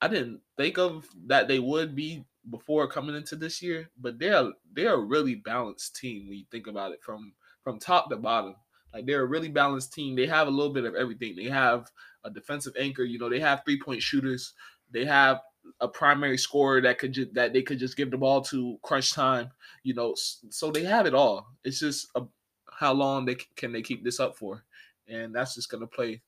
[0.02, 4.52] I didn't think of that they would be before coming into this year, but they're
[4.74, 7.34] they're a really balanced team when you think about it from
[7.64, 8.56] from top to bottom.
[8.94, 10.16] Like they're a really balanced team.
[10.16, 11.36] They have a little bit of everything.
[11.36, 11.92] They have
[12.24, 13.04] a defensive anchor.
[13.04, 14.54] You know, they have three point shooters.
[14.92, 15.42] They have
[15.80, 19.14] a primary scorer that could ju- that they could just give the ball to crunch
[19.14, 19.52] time.
[19.84, 21.48] You know, so they have it all.
[21.64, 22.24] It's just a,
[22.72, 24.64] how long they can they keep this up for,
[25.08, 26.22] and that's just going to play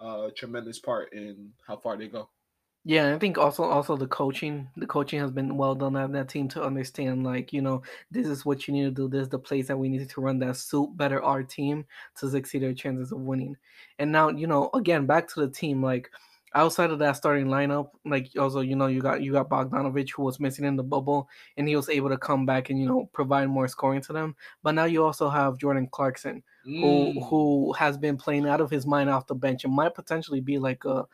[0.00, 2.28] a tremendous part in how far they go.
[2.84, 6.28] Yeah, I think also also the coaching, the coaching has been well done on that
[6.30, 9.08] team to understand like you know this is what you need to do.
[9.08, 11.84] This is the place that we need to run that suit better our team
[12.16, 13.56] to succeed our chances of winning.
[13.98, 16.10] And now you know again back to the team like
[16.54, 20.22] outside of that starting lineup, like also you know you got you got Bogdanovich who
[20.22, 23.08] was missing in the bubble, and he was able to come back and you know
[23.12, 24.36] provide more scoring to them.
[24.62, 26.80] But now you also have Jordan Clarkson, mm.
[26.80, 30.40] who who has been playing out of his mind off the bench and might potentially
[30.40, 31.04] be like a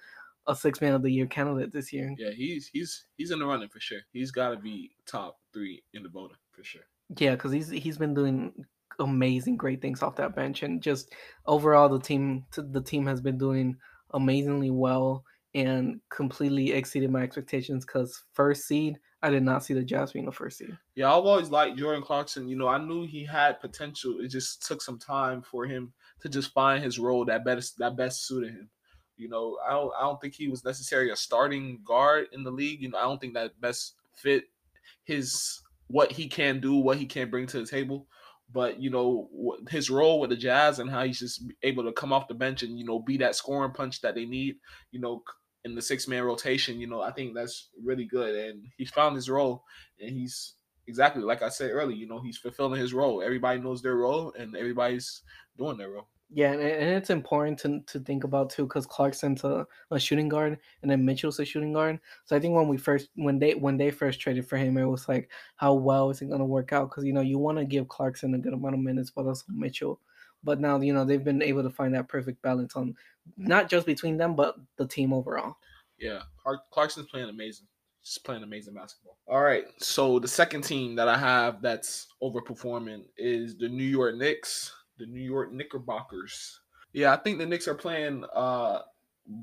[0.47, 2.15] a six man of the year candidate this year.
[2.19, 4.01] Yeah, he's he's he's in the running for sure.
[4.13, 6.83] He's got to be top three in the voting for sure.
[7.17, 8.53] Yeah, because he's he's been doing
[8.99, 11.13] amazing, great things off that bench, and just
[11.47, 13.77] overall the team the team has been doing
[14.15, 15.25] amazingly well
[15.55, 20.27] and completely exceeded my expectations because first seed, I did not see the Jazz being
[20.27, 20.77] the first seed.
[20.95, 22.49] Yeah, I've always liked Jordan Clarkson.
[22.49, 24.17] You know, I knew he had potential.
[24.21, 27.97] It just took some time for him to just find his role that best that
[27.97, 28.69] best suited him.
[29.17, 32.51] You know, I don't I don't think he was necessarily a starting guard in the
[32.51, 32.83] league.
[32.83, 34.45] You know, I don't think that best fit
[35.05, 38.07] his what he can do, what he can bring to the table.
[38.55, 39.29] But you know
[39.69, 42.63] his role with the Jazz and how he's just able to come off the bench
[42.63, 44.57] and you know be that scoring punch that they need.
[44.93, 45.23] You know
[45.65, 46.81] in the six man rotation.
[46.81, 49.65] You know I think that's really good, and he's found his role,
[50.01, 50.55] and he's
[50.87, 51.97] exactly like I said earlier.
[51.97, 53.23] You know he's fulfilling his role.
[53.23, 55.23] Everybody knows their role, and everybody's
[55.59, 56.09] doing their role.
[56.31, 60.59] Yeah, and, it's important to, to think about too, because Clarkson's a, a shooting guard,
[60.83, 62.01] and then Mitchell's a shooting guard.
[62.25, 64.85] So I think when we first when they when they first traded for him, it
[64.85, 66.91] was like, how well is it going to work out?
[66.91, 69.45] Because you know you want to give Clarkson a good amount of minutes, but also
[69.49, 70.01] Mitchell.
[70.43, 72.95] But now you know they've been able to find that perfect balance on
[73.37, 75.57] not just between them, but the team overall.
[75.99, 76.23] Yeah,
[76.71, 77.67] Clarkson's playing amazing.
[78.03, 79.17] Just playing amazing basketball.
[79.27, 84.17] All right, so the second team that I have that's overperforming is the New York
[84.17, 86.61] Knicks the New York Knickerbockers.
[86.93, 88.81] Yeah, I think the Knicks are playing uh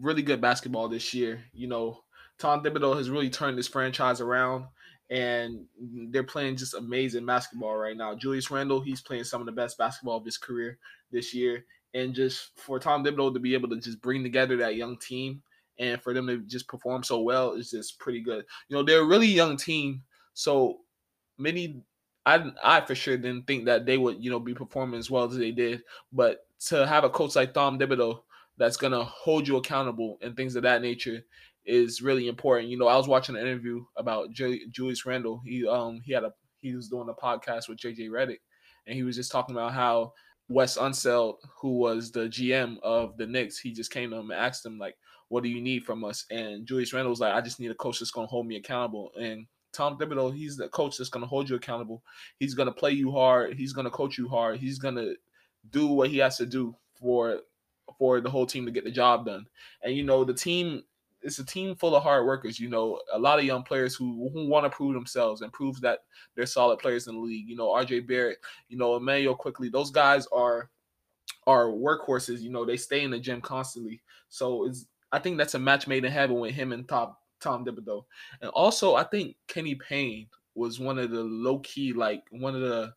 [0.01, 1.43] really good basketball this year.
[1.53, 2.03] You know,
[2.37, 4.65] Tom Thibodeau has really turned this franchise around
[5.09, 5.65] and
[6.09, 8.15] they're playing just amazing basketball right now.
[8.15, 10.77] Julius Randle, he's playing some of the best basketball of his career
[11.11, 11.65] this year.
[11.93, 15.41] And just for Tom Thibodeau to be able to just bring together that young team
[15.77, 18.45] and for them to just perform so well is just pretty good.
[18.69, 20.03] You know, they're a really young team.
[20.33, 20.79] So
[21.37, 21.81] many
[22.25, 25.25] I I for sure didn't think that they would, you know, be performing as well
[25.25, 25.83] as they did.
[26.11, 28.21] But to have a coach like Tom Thibodeau
[28.57, 31.23] that's gonna hold you accountable and things of that nature
[31.65, 32.69] is really important.
[32.69, 35.41] You know, I was watching an interview about J- Julius Randle.
[35.45, 38.39] He um he had a he was doing a podcast with JJ Redick,
[38.85, 40.13] and he was just talking about how
[40.47, 44.39] Wes Unseld, who was the GM of the Knicks, he just came to him and
[44.39, 44.97] asked him like,
[45.29, 47.75] "What do you need from us?" And Julius Randle was like, "I just need a
[47.75, 51.27] coach that's to hold me accountable." And Tom Thibodeau, he's the coach that's going to
[51.27, 52.03] hold you accountable.
[52.39, 53.55] He's going to play you hard.
[53.55, 54.59] He's going to coach you hard.
[54.59, 55.15] He's going to
[55.69, 57.39] do what he has to do for
[57.97, 59.45] for the whole team to get the job done.
[59.83, 60.83] And you know, the team
[61.23, 62.59] it's a team full of hard workers.
[62.59, 65.79] You know, a lot of young players who, who want to prove themselves and prove
[65.81, 65.99] that
[66.35, 67.47] they're solid players in the league.
[67.47, 69.69] You know, RJ Barrett, you know, Immanuel Quickley.
[69.69, 70.69] Those guys are
[71.47, 72.41] are workhorses.
[72.41, 74.01] You know, they stay in the gym constantly.
[74.29, 77.65] So it's I think that's a match made in heaven with him and Tom Tom
[77.65, 78.05] Thibodeau.
[78.41, 82.61] And also, I think Kenny Payne was one of the low key, like one of
[82.61, 82.93] the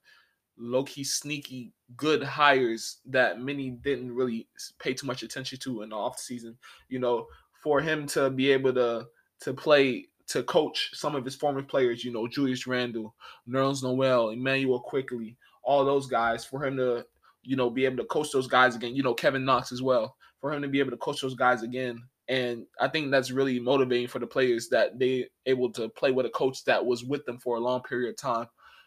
[0.56, 4.46] low key sneaky good hires that many didn't really
[4.78, 6.56] pay too much attention to in the off season.
[6.88, 7.26] You know,
[7.62, 9.06] for him to be able to
[9.40, 13.14] to play to coach some of his former players, you know, Julius Randle,
[13.48, 17.04] Nerlens Noel, Immanuel Quickley, all those guys, for him to,
[17.42, 20.16] you know, be able to coach those guys again, you know, Kevin Knox as well,
[20.40, 22.02] for him to be able to coach those guys again.
[22.28, 26.26] And I think that's really motivating for the players that they able to play with
[26.26, 28.46] a coach that was with them for a long period of time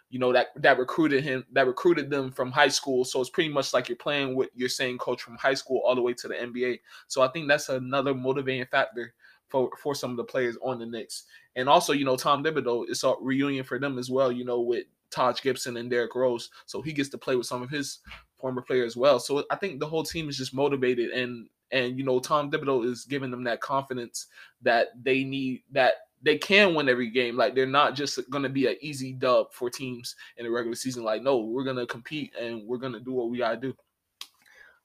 [0.09, 3.51] you know that that recruited him that recruited them from high school so it's pretty
[3.51, 6.29] much like you're playing with your same coach from high school all the way to
[6.29, 9.13] the nba so i think that's another motivating factor
[9.49, 11.25] for for some of the players on the Knicks.
[11.55, 14.61] And also, you know, Tom Thibodeau, it's a reunion for them as well, you know,
[14.61, 16.49] with Taj Gibson and Derrick Rose.
[16.65, 17.99] So he gets to play with some of his
[18.37, 19.19] former players as well.
[19.19, 22.85] So I think the whole team is just motivated and and you know, Tom Thibodeau
[22.85, 24.27] is giving them that confidence
[24.61, 27.35] that they need that they can win every game.
[27.37, 31.03] Like they're not just to be an easy dub for teams in the regular season.
[31.03, 33.75] Like no, we're to compete and we're to do what we got to do.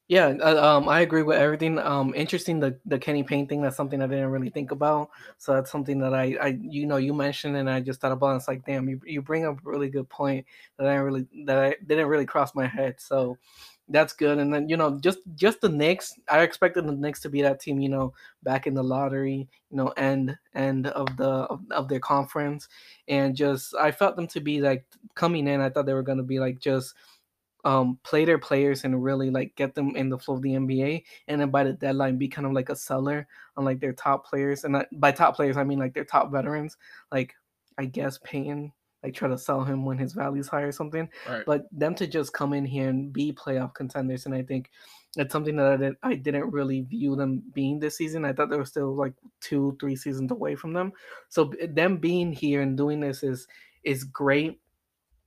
[0.09, 1.79] Yeah, uh, um, I agree with everything.
[1.79, 3.63] Um, interesting the the Kenny Payne thing.
[3.63, 5.11] That's something I didn't really think about.
[5.39, 8.37] So that's something that I, I you know, you mentioned and I just thought about.
[8.37, 10.45] It's like, damn, you, you bring up a really good point
[10.77, 12.97] that I really that I didn't really cross my head.
[12.99, 13.39] So
[13.89, 14.39] that's good.
[14.39, 16.15] And then you know, just just the Knicks.
[16.29, 19.77] I expected the Knicks to be that team, you know, back in the lottery, you
[19.77, 22.69] know, end end of the of, of their conference,
[23.09, 25.61] and just I felt them to be like coming in.
[25.61, 26.95] I thought they were gonna be like just
[27.65, 31.05] um play their players and really like get them in the flow of the NBA,
[31.29, 34.27] and then by the deadline be kind of like a seller on like their top
[34.27, 34.65] players.
[34.65, 36.77] And by top players, I mean like their top veterans,
[37.11, 37.35] like
[37.79, 41.09] I guess Payne like try to sell him when his value's high or something.
[41.29, 41.45] Right.
[41.47, 44.71] But them to just come in here and be playoff contenders, and I think
[45.17, 48.25] it's something that I, did, I didn't really view them being this season.
[48.25, 50.93] I thought they were still like two, three seasons away from them.
[51.29, 53.47] So them being here and doing this is
[53.85, 54.61] is great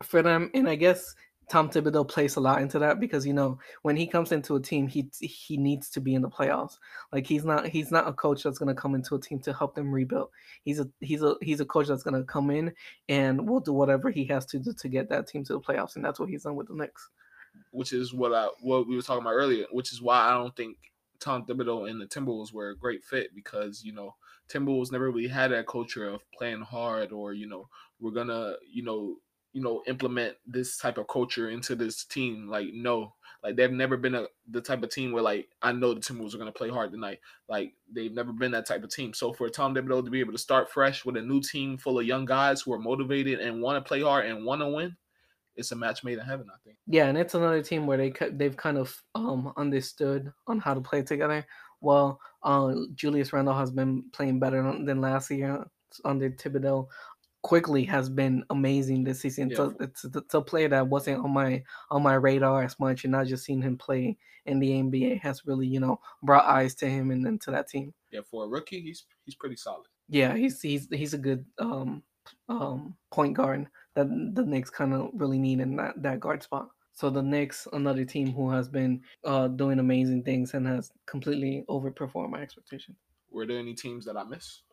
[0.02, 0.50] for them.
[0.54, 1.14] And I guess
[1.50, 4.62] Tom Thibodeau plays a lot into that because you know when he comes into a
[4.62, 6.78] team, he he needs to be in the playoffs.
[7.12, 9.76] Like he's not he's not a coach that's gonna come into a team to help
[9.76, 10.30] them rebuild.
[10.64, 12.74] He's a he's a he's a coach that's gonna come in
[13.10, 15.96] and will do whatever he has to do to get that team to the playoffs,
[15.96, 17.10] and that's what he's done with the Knicks.
[17.72, 19.66] Which is what I what we were talking about earlier.
[19.72, 20.78] Which is why I don't think
[21.20, 24.16] Tom Thibodeau and the Timberwolves were a great fit because you know
[24.50, 27.68] Timberwolves never really had that culture of playing hard or you know
[28.00, 29.18] we're gonna you know
[29.56, 32.50] you know implement this type of culture into this team.
[32.50, 35.94] Like no, like they've never been a the type of team where like I know
[35.94, 37.20] the Timberwolves are gonna play hard tonight.
[37.48, 39.14] Like they've never been that type of team.
[39.14, 41.98] So for Tom Thibodeau to be able to start fresh with a new team full
[41.98, 44.98] of young guys who are motivated and want to play hard and want to win,
[45.56, 46.48] it's a match made in heaven.
[46.54, 46.76] I think.
[46.88, 50.82] Yeah, and it's another team where they they've kind of um understood on how to
[50.82, 51.48] play together.
[51.80, 55.66] Well, uh, Julius Randle has been playing better than last year
[56.04, 56.88] under Thibodeau.
[57.46, 59.52] Quickley has been amazing this season.
[59.52, 59.58] Yeah.
[59.58, 63.16] So it's, it's a player that wasn't on my on my radar as much, and
[63.16, 66.88] I just seen him play in the NBA has really you know brought eyes to
[66.88, 67.94] him and then to that team.
[68.10, 69.86] Yeah, for a rookie, he's he's pretty solid.
[70.10, 72.02] Yeah, he's he's he's a good um
[72.50, 76.70] um point guard that the Knicks kind of really need in that that guard spot.
[76.94, 81.64] So the Knicks, another team who has been uh, doing amazing things and has completely
[81.70, 82.98] overperformed my expectations.
[83.30, 84.64] Were there any teams that I missed?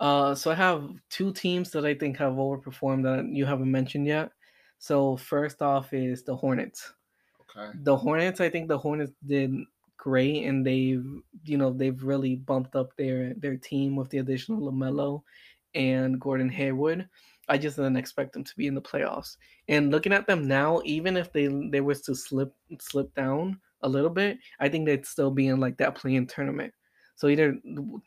[0.00, 4.06] Uh, so I have two teams that I think have overperformed that you haven't mentioned
[4.06, 4.32] yet.
[4.78, 6.94] So first off is the Hornets.
[7.42, 7.70] Okay.
[7.82, 9.52] The Hornets, I think the Hornets did
[9.98, 11.04] great, and they've
[11.44, 15.22] you know they've really bumped up their their team with the additional Lamelo
[15.74, 17.06] and Gordon Hayward.
[17.48, 19.36] I just didn't expect them to be in the playoffs.
[19.68, 23.88] And looking at them now, even if they they was to slip slip down a
[23.88, 26.72] little bit, I think they'd still be in like that play-in tournament.
[27.20, 27.54] So either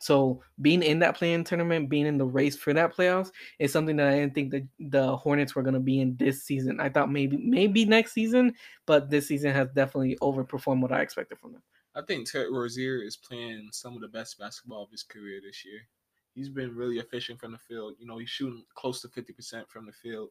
[0.00, 3.94] so being in that play-in tournament, being in the race for that playoffs is something
[3.94, 6.80] that I didn't think that the Hornets were gonna be in this season.
[6.80, 8.54] I thought maybe maybe next season,
[8.86, 11.62] but this season has definitely overperformed what I expected from them.
[11.94, 15.64] I think Terry Rozier is playing some of the best basketball of his career this
[15.64, 15.78] year.
[16.34, 17.94] He's been really efficient from the field.
[18.00, 20.30] You know, he's shooting close to fifty percent from the field.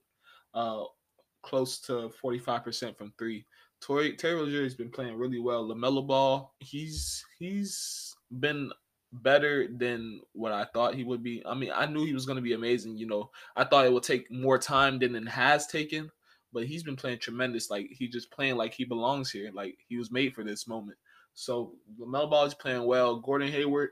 [0.54, 0.84] Uh,
[1.42, 3.46] close to 45% from three.
[3.86, 5.68] Terry, Terry Rozier has been playing really well.
[5.68, 8.72] LaMelo Ball, he's he's been
[9.12, 11.44] better than what I thought he would be.
[11.46, 12.98] I mean, I knew he was going to be amazing.
[12.98, 16.10] You know, I thought it would take more time than it has taken,
[16.52, 17.70] but he's been playing tremendous.
[17.70, 19.52] Like he just playing like he belongs here.
[19.54, 20.98] Like he was made for this moment.
[21.36, 23.18] So LaMelo Ball is playing well.
[23.18, 23.90] Gordon Hayward,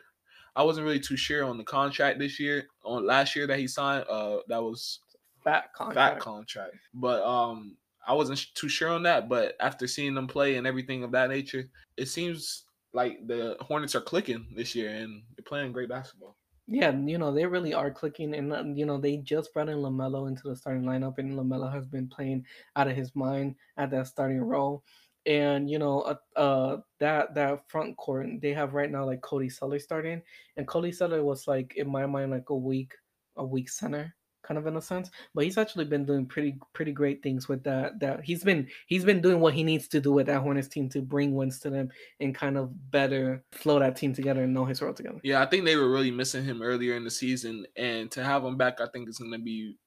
[0.56, 2.68] I wasn't really too sure on the contract this year.
[2.84, 5.00] On last year that he signed, uh, that was
[5.44, 6.16] fat contract.
[6.16, 6.76] Fat contract.
[6.94, 7.78] But um,
[8.08, 9.30] I wasn't too sure on that.
[9.30, 13.96] But after seeing them play and everything of that nature, it seems like the Hornets
[13.96, 16.36] are clicking this year and they're playing great basketball.
[16.68, 19.80] Yeah, you know they really are clicking, and uh, you know they just brought in
[19.80, 23.92] Lamelo into the starting lineup, and Lamelo has been playing out of his mind at
[23.92, 24.84] that starting role.
[25.26, 29.50] And you know, uh, uh that that front court they have right now like Cody
[29.50, 30.22] Zeller starting,
[30.56, 32.94] and Cody Zeller was like in my mind like a weak
[33.36, 35.10] a weak center kind of in a sense.
[35.34, 38.00] But he's actually been doing pretty pretty great things with that.
[38.00, 40.90] That he's been he's been doing what he needs to do with that Hornets team
[40.90, 41.90] to bring wins to them
[42.20, 45.20] and kind of better flow that team together and know his role together.
[45.24, 48.44] Yeah, I think they were really missing him earlier in the season, and to have
[48.44, 49.78] him back, I think is going to be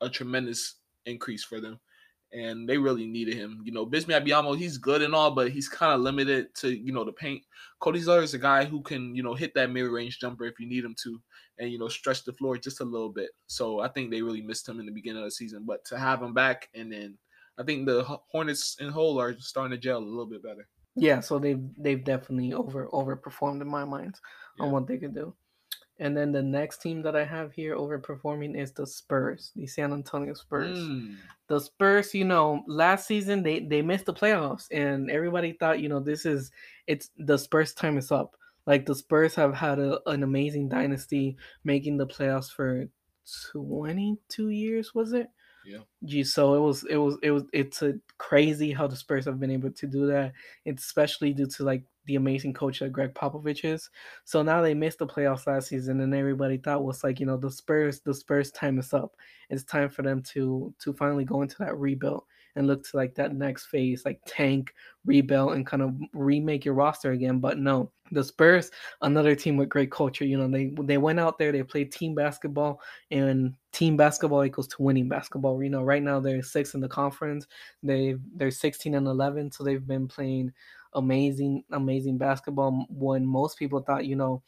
[0.00, 0.74] a tremendous
[1.06, 1.80] increase for them
[2.34, 3.62] and they really needed him.
[3.64, 6.92] You know, Bismack Biyombo, he's good and all, but he's kind of limited to you
[6.92, 7.42] know the paint.
[7.80, 10.58] Cody Zeller is a guy who can you know hit that mid range jumper if
[10.58, 11.20] you need him to,
[11.58, 13.30] and you know stretch the floor just a little bit.
[13.46, 15.98] So I think they really missed him in the beginning of the season, but to
[15.98, 17.16] have him back and then
[17.58, 20.66] I think the Hornets in whole are starting to gel a little bit better.
[20.96, 24.16] Yeah, so they've they've definitely over overperformed in my mind
[24.58, 24.66] yeah.
[24.66, 25.34] on what they could do.
[25.98, 29.92] And then the next team that I have here overperforming is the Spurs, the San
[29.92, 30.78] Antonio Spurs.
[30.78, 31.16] Mm.
[31.46, 35.88] The Spurs, you know, last season they they missed the playoffs, and everybody thought, you
[35.88, 36.50] know, this is
[36.86, 38.36] it's the Spurs time is up.
[38.66, 42.86] Like the Spurs have had a, an amazing dynasty, making the playoffs for
[43.52, 45.28] twenty two years, was it?
[45.64, 45.78] Yeah.
[46.04, 49.38] Gee, so it was it was it was it's a crazy how the Spurs have
[49.38, 50.32] been able to do that.
[50.64, 53.90] It's especially due to like the amazing coach that Gregg Popovich is.
[54.24, 57.36] So now they missed the playoffs last season, and everybody thought was like, you know,
[57.36, 59.16] the Spurs, the Spurs time is up.
[59.50, 62.24] It's time for them to to finally go into that rebuild
[62.56, 64.74] and look to like that next phase, like tank,
[65.04, 67.40] rebuild, and kind of remake your roster again.
[67.40, 68.70] But no, the Spurs,
[69.02, 70.24] another team with great culture.
[70.24, 72.80] You know, they they went out there, they played team basketball,
[73.10, 75.62] and team basketball equals to winning basketball.
[75.62, 77.46] You know, right now they're six in the conference.
[77.82, 80.52] They they're 16 and 11, so they've been playing
[80.94, 84.42] amazing, amazing basketball when most people thought, you know,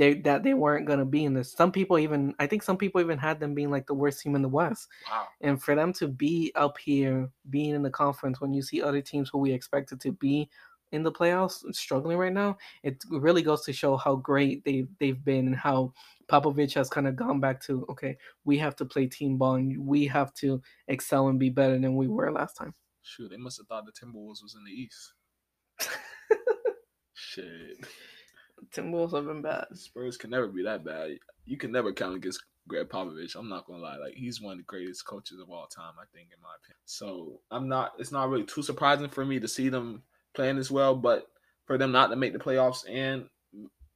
[0.00, 1.52] they that they weren't gonna be in this.
[1.52, 4.34] Some people even I think some people even had them being like the worst team
[4.34, 4.88] in the West.
[5.10, 5.26] Wow.
[5.42, 9.02] And for them to be up here, being in the conference when you see other
[9.02, 10.48] teams who we expected to be
[10.92, 15.22] in the playoffs struggling right now, it really goes to show how great they they've
[15.24, 15.92] been and how
[16.28, 19.76] Popovich has kind of gone back to okay, we have to play team ball and
[19.86, 22.74] we have to excel and be better than we were last time.
[23.02, 25.12] Shoot, they must have thought the Timberwolves was in the East.
[27.14, 27.84] Shit.
[28.72, 29.66] Timberwolves have been bad.
[29.74, 31.18] Spurs can never be that bad.
[31.46, 33.36] You can never count against Gregg Popovich.
[33.36, 35.94] I'm not gonna lie, like he's one of the greatest coaches of all time.
[36.00, 36.78] I think, in my opinion.
[36.84, 37.92] So I'm not.
[37.98, 40.02] It's not really too surprising for me to see them
[40.34, 41.26] playing as well, but
[41.66, 43.28] for them not to make the playoffs and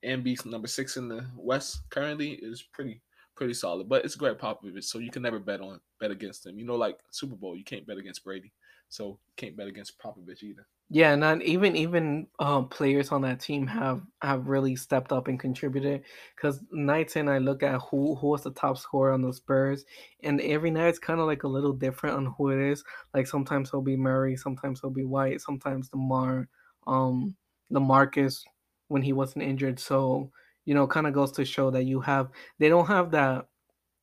[0.02, 3.00] and be number six in the West currently is pretty
[3.36, 3.88] pretty solid.
[3.88, 6.58] But it's Gregg Popovich, so you can never bet on bet against him.
[6.58, 8.52] You know, like Super Bowl, you can't bet against Brady,
[8.88, 10.66] so can't bet against Popovich either.
[10.90, 15.40] Yeah, not even even um, players on that team have have really stepped up and
[15.40, 16.02] contributed.
[16.36, 19.84] Because nights and I look at who who was the top scorer on the Spurs,
[20.22, 22.84] and every night it's kind of like a little different on who it is.
[23.14, 26.48] Like sometimes it'll be Murray, sometimes it'll be White, sometimes Demar,
[26.86, 27.34] um,
[27.72, 28.42] Lamarcus
[28.88, 29.80] when he wasn't injured.
[29.80, 30.30] So
[30.66, 32.28] you know, kind of goes to show that you have
[32.58, 33.46] they don't have that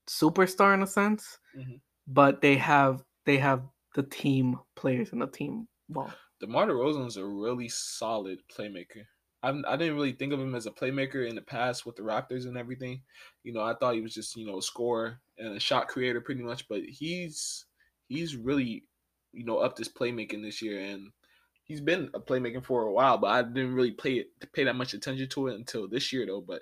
[0.10, 1.76] superstar in a sense, mm-hmm.
[2.08, 3.62] but they have they have
[3.96, 6.12] the team players and the team ball.
[6.40, 9.06] DeMar DeRozan is a really solid playmaker.
[9.44, 12.04] I, I didn't really think of him as a playmaker in the past with the
[12.04, 13.02] Raptors and everything.
[13.44, 16.22] You know, I thought he was just you know a scorer and a shot creator
[16.22, 16.68] pretty much.
[16.68, 17.66] But he's
[18.08, 18.86] he's really
[19.34, 21.12] you know up this playmaking this year, and
[21.64, 23.18] he's been a playmaking for a while.
[23.18, 26.26] But I didn't really pay it pay that much attention to it until this year
[26.26, 26.42] though.
[26.42, 26.62] But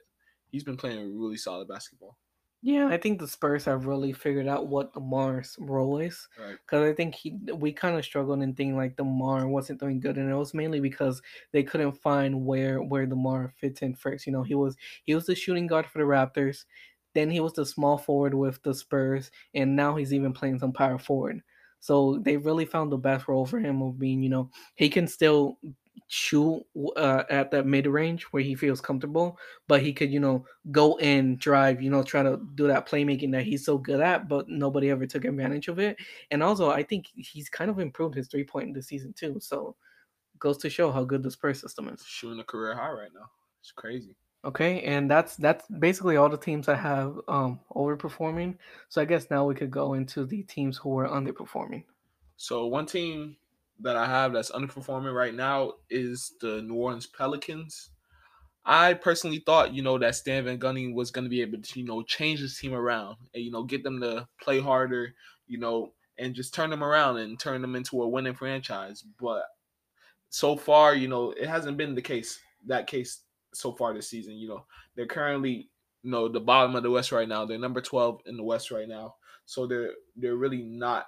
[0.50, 2.18] he's been playing really solid basketball.
[2.62, 6.28] Yeah, I think the Spurs have really figured out what DeMar's role is.
[6.66, 6.90] Because right.
[6.90, 10.30] I think he, we kind of struggled in thinking like DeMar wasn't doing good, and
[10.30, 11.22] it was mainly because
[11.54, 14.26] they couldn't find where where DeMar fits in first.
[14.28, 16.66] You know, he was he was the shooting guard for the Raptors,
[17.14, 20.74] then he was the small forward with the Spurs, and now he's even playing some
[20.74, 21.42] power forward.
[21.80, 25.08] So they really found the best role for him of being, you know, he can
[25.08, 25.60] still
[26.08, 26.64] shoot
[26.96, 29.38] uh, at that mid range where he feels comfortable,
[29.68, 33.32] but he could, you know, go in, drive, you know, try to do that playmaking
[33.32, 35.98] that he's so good at, but nobody ever took advantage of it.
[36.32, 39.38] And also, I think he's kind of improved his three point in this season too.
[39.40, 39.76] So
[40.40, 42.04] goes to show how good the Spurs system is.
[42.06, 43.30] Shooting a career high right now.
[43.62, 44.16] It's crazy.
[44.46, 48.58] Okay, and that's that's basically all the teams I have um overperforming.
[48.88, 51.84] So I guess now we could go into the teams who are underperforming.
[52.38, 53.36] So one team
[53.82, 57.92] that I have that's underperforming right now is the New Orleans Pelicans.
[58.66, 61.80] I personally thought, you know, that Stan Van Gundy was going to be able to,
[61.80, 65.14] you know, change this team around and, you know, get them to play harder,
[65.48, 69.04] you know, and just turn them around and turn them into a winning franchise.
[69.20, 69.44] But
[70.30, 73.22] so far, you know, it hasn't been the case, that case
[73.54, 74.34] so far this season.
[74.34, 74.66] You know,
[74.96, 75.70] they're currently,
[76.04, 77.46] you know, the bottom of the West right now.
[77.46, 79.16] They're number 12 in the West right now.
[79.46, 81.08] So they're they're really not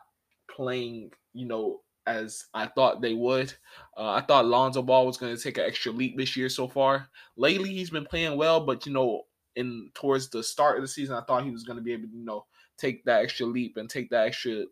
[0.50, 3.54] playing, you know, as I thought they would.
[3.98, 6.68] Uh, I thought Lonzo Ball was going to take an extra leap this year so
[6.68, 7.08] far.
[7.38, 9.24] Lately, he's been playing well, but you know,
[9.56, 12.08] in towards the start of the season, I thought he was going to be able
[12.08, 12.46] to, you know,
[12.78, 14.64] take that extra leap and take that extra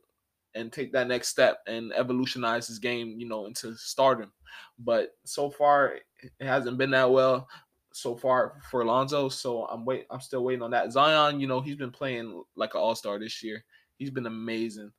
[0.55, 4.31] and take that next step and evolutionize his game, you know, into stardom.
[4.79, 7.47] But so far, it hasn't been that well
[7.93, 9.29] so far for Lonzo.
[9.29, 10.91] So I'm wait, I'm still waiting on that.
[10.91, 13.63] Zion, you know, he's been playing like an all star this year.
[13.97, 14.91] He's been amazing.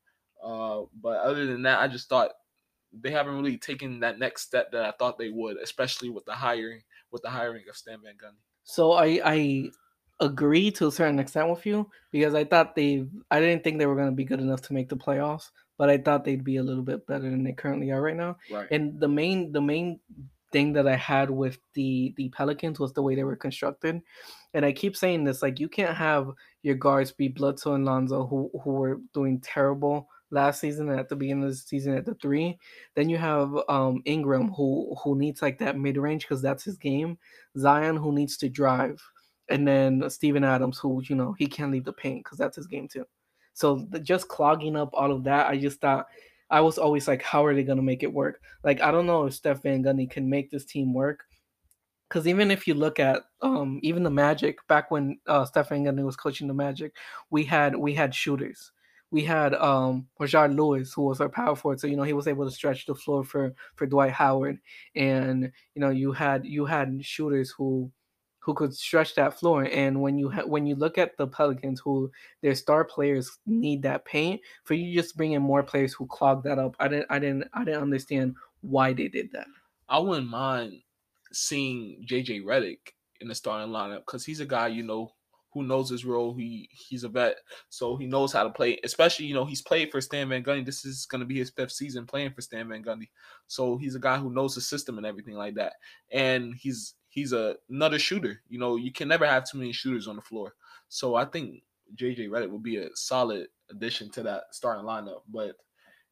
[0.42, 2.30] Uh, but other than that, I just thought
[2.92, 6.32] they haven't really taken that next step that I thought they would, especially with the
[6.32, 6.82] hiring
[7.12, 8.40] with the hiring of Stan Van Gundy.
[8.64, 9.70] So I I
[10.20, 13.86] agree to a certain extent with you because I thought they I didn't think they
[13.86, 16.56] were going to be good enough to make the playoffs, but I thought they'd be
[16.56, 18.36] a little bit better than they currently are right now.
[18.50, 18.68] Right.
[18.70, 20.00] And the main the main
[20.52, 24.02] thing that I had with the the Pelicans was the way they were constructed.
[24.52, 26.30] And I keep saying this like you can't have
[26.62, 31.16] your guards be Bledsoe and Lonzo who who were doing terrible last season at the
[31.16, 32.58] beginning of the season at the three.
[32.94, 36.76] Then you have um, Ingram who who needs like that mid range because that's his
[36.76, 37.18] game.
[37.58, 39.02] Zion who needs to drive,
[39.48, 42.66] and then Steven Adams who you know he can't leave the paint because that's his
[42.66, 43.04] game too.
[43.52, 46.06] So the, just clogging up all of that, I just thought
[46.50, 48.40] I was always like, how are they gonna make it work?
[48.64, 51.24] Like I don't know if Stan Van Gundy can make this team work.
[52.08, 55.84] Because even if you look at um, even the Magic back when uh, Stan Van
[55.84, 56.92] Gundy was coaching the Magic,
[57.30, 58.72] we had we had shooters
[59.10, 61.80] we had um Lewis, who was our power forward.
[61.80, 64.58] So you know he was able to stretch the floor for for Dwight Howard,
[64.94, 67.90] and you know you had you had shooters who
[68.40, 69.64] who could stretch that floor.
[69.64, 72.10] And when you ha- when you look at the Pelicans, who
[72.42, 76.42] their star players need that paint, for you just bring in more players who clog
[76.44, 76.76] that up.
[76.78, 79.46] I didn't I didn't I didn't understand why they did that.
[79.88, 80.82] I wouldn't mind
[81.32, 85.12] seeing JJ Redick in the starting lineup because he's a guy you know
[85.52, 86.34] who knows his role.
[86.34, 87.36] He he's a vet,
[87.68, 88.78] so he knows how to play.
[88.84, 90.64] Especially, you know, he's played for Stan Van Gundy.
[90.64, 93.08] This is going to be his fifth season playing for Stan Van Gundy.
[93.46, 95.74] So he's a guy who knows the system and everything like that.
[96.12, 98.42] And he's he's a, another shooter.
[98.48, 100.54] You know, you can never have too many shooters on the floor.
[100.88, 101.62] So I think
[101.96, 105.56] JJ Redick will be a solid addition to that starting lineup, but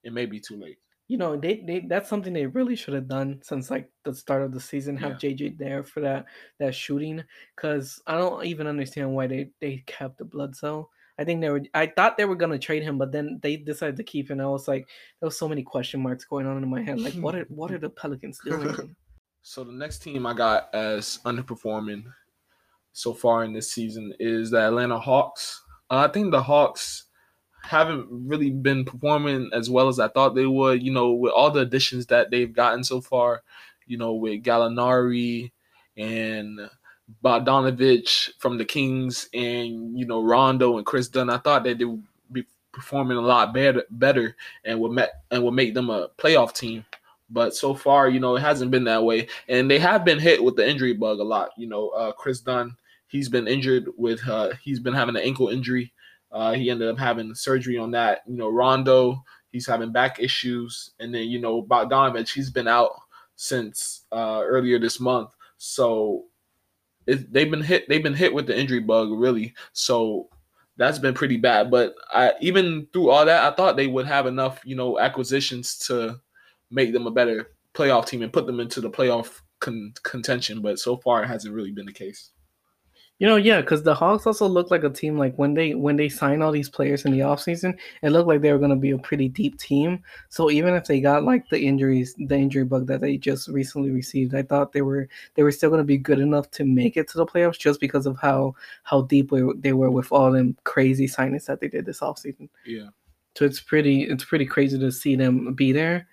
[0.02, 0.78] it may be too late
[1.08, 4.42] you know they, they that's something they really should have done since like the start
[4.42, 5.30] of the season have yeah.
[5.30, 6.26] jj there for that
[6.58, 7.24] that shooting
[7.56, 10.88] because i don't even understand why they they kept the Bledsoe.
[11.20, 13.56] I think they were i thought they were going to trade him but then they
[13.56, 14.40] decided to keep him.
[14.40, 14.86] I was like
[15.18, 17.72] there was so many question marks going on in my head like what are what
[17.72, 18.94] are the pelicans doing?
[19.42, 22.04] So the next team i got as underperforming
[22.92, 25.62] so far in this season is the atlanta hawks.
[25.88, 27.04] Uh, i think the hawks
[27.68, 30.82] haven't really been performing as well as I thought they would.
[30.82, 33.42] You know, with all the additions that they've gotten so far,
[33.86, 35.50] you know, with Gallinari
[35.96, 36.70] and
[37.22, 41.84] Bogdanovich from the Kings and you know Rondo and Kris Dunn, I thought that they
[41.84, 42.02] would
[42.32, 46.54] be performing a lot better, better and would met and would make them a playoff
[46.54, 46.84] team.
[47.30, 50.42] But so far, you know, it hasn't been that way, and they have been hit
[50.42, 51.50] with the injury bug a lot.
[51.58, 52.74] You know, uh, Kris Dunn,
[53.08, 55.92] he's been injured with uh, he's been having an ankle injury
[56.30, 58.22] uh, he ended up having surgery on that.
[58.26, 62.92] You know, Rondo, he's having back issues, and then you know Bogdanovich, he's been out
[63.36, 65.30] since uh, earlier this month.
[65.56, 66.24] So
[67.06, 67.88] it, they've been hit.
[67.88, 69.54] They've been hit with the injury bug, really.
[69.72, 70.28] So
[70.76, 71.70] that's been pretty bad.
[71.70, 75.78] But I, even through all that, I thought they would have enough, you know, acquisitions
[75.86, 76.20] to
[76.70, 80.60] make them a better playoff team and put them into the playoff con- contention.
[80.60, 82.30] But so far, it hasn't really been the case.
[83.20, 85.96] You know, yeah, because the Hawks also look like a team like when they when
[85.96, 88.92] they sign all these players in the offseason, it looked like they were gonna be
[88.92, 90.04] a pretty deep team.
[90.28, 93.90] So even if they got like the injuries, the injury bug that they just recently
[93.90, 97.08] received, I thought they were they were still gonna be good enough to make it
[97.08, 98.54] to the playoffs just because of how
[98.84, 102.48] how deep they were with all them crazy signings that they did this offseason.
[102.64, 102.90] Yeah.
[103.36, 106.06] So it's pretty it's pretty crazy to see them be there.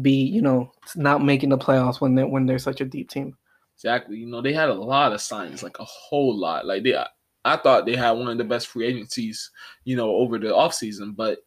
[0.00, 3.36] be you know not making the playoffs when they when they're such a deep team.
[3.76, 4.16] Exactly.
[4.16, 6.64] You know, they had a lot of signs, like a whole lot.
[6.66, 6.96] Like they
[7.44, 9.50] I thought they had one of the best free agencies,
[9.84, 11.38] you know, over the offseason, but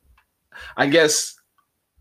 [0.78, 1.36] I guess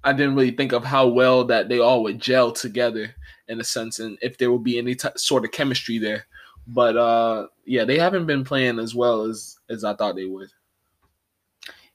[0.05, 3.15] I didn't really think of how well that they all would gel together
[3.49, 6.27] in a sense and if there would be any t- sort of chemistry there.
[6.67, 10.51] But uh yeah, they haven't been playing as well as as I thought they would.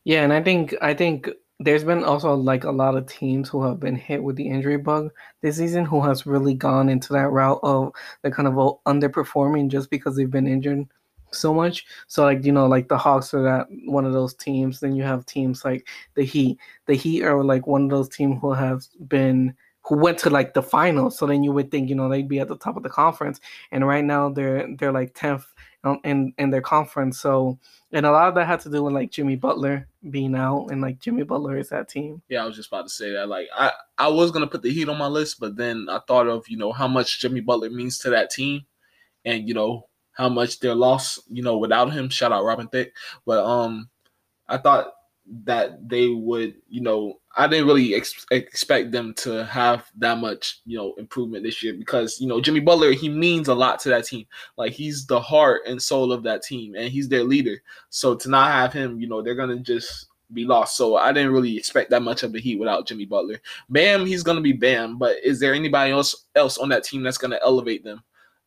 [0.03, 1.29] Yeah, and I think I think
[1.59, 4.77] there's been also like a lot of teams who have been hit with the injury
[4.77, 7.93] bug this season who has really gone into that route of
[8.23, 10.85] the kind of oh, underperforming just because they've been injured
[11.31, 11.85] so much.
[12.07, 14.79] So like you know like the Hawks are that one of those teams.
[14.79, 16.57] Then you have teams like the Heat.
[16.85, 20.53] The Heat are like one of those teams who have been who went to like
[20.53, 21.17] the finals.
[21.17, 23.39] So then you would think you know they'd be at the top of the conference,
[23.71, 25.45] and right now they're they're like tenth
[26.03, 27.19] in in their conference.
[27.19, 27.59] So
[27.91, 30.81] and a lot of that had to do with like Jimmy Butler being out, and
[30.81, 32.21] like Jimmy Butler is that team.
[32.29, 33.27] Yeah, I was just about to say that.
[33.27, 36.27] Like I I was gonna put the Heat on my list, but then I thought
[36.27, 38.61] of you know how much Jimmy Butler means to that team,
[39.25, 42.09] and you know how much they're lost, you know, without him.
[42.09, 42.93] Shout out Robin Thicke.
[43.25, 43.89] But um,
[44.47, 44.93] I thought
[45.43, 50.61] that they would, you know, I didn't really ex- expect them to have that much,
[50.65, 53.89] you know, improvement this year because, you know, Jimmy Butler, he means a lot to
[53.89, 54.25] that team.
[54.55, 57.61] Like he's the heart and soul of that team and he's their leader.
[57.89, 60.77] So to not have him, you know, they're to just be lost.
[60.77, 63.39] So I didn't really expect that much of the Heat without Jimmy Butler.
[63.69, 67.17] Bam, he's to be Bam, but is there anybody else else on that team that's
[67.31, 68.03] to elevate them?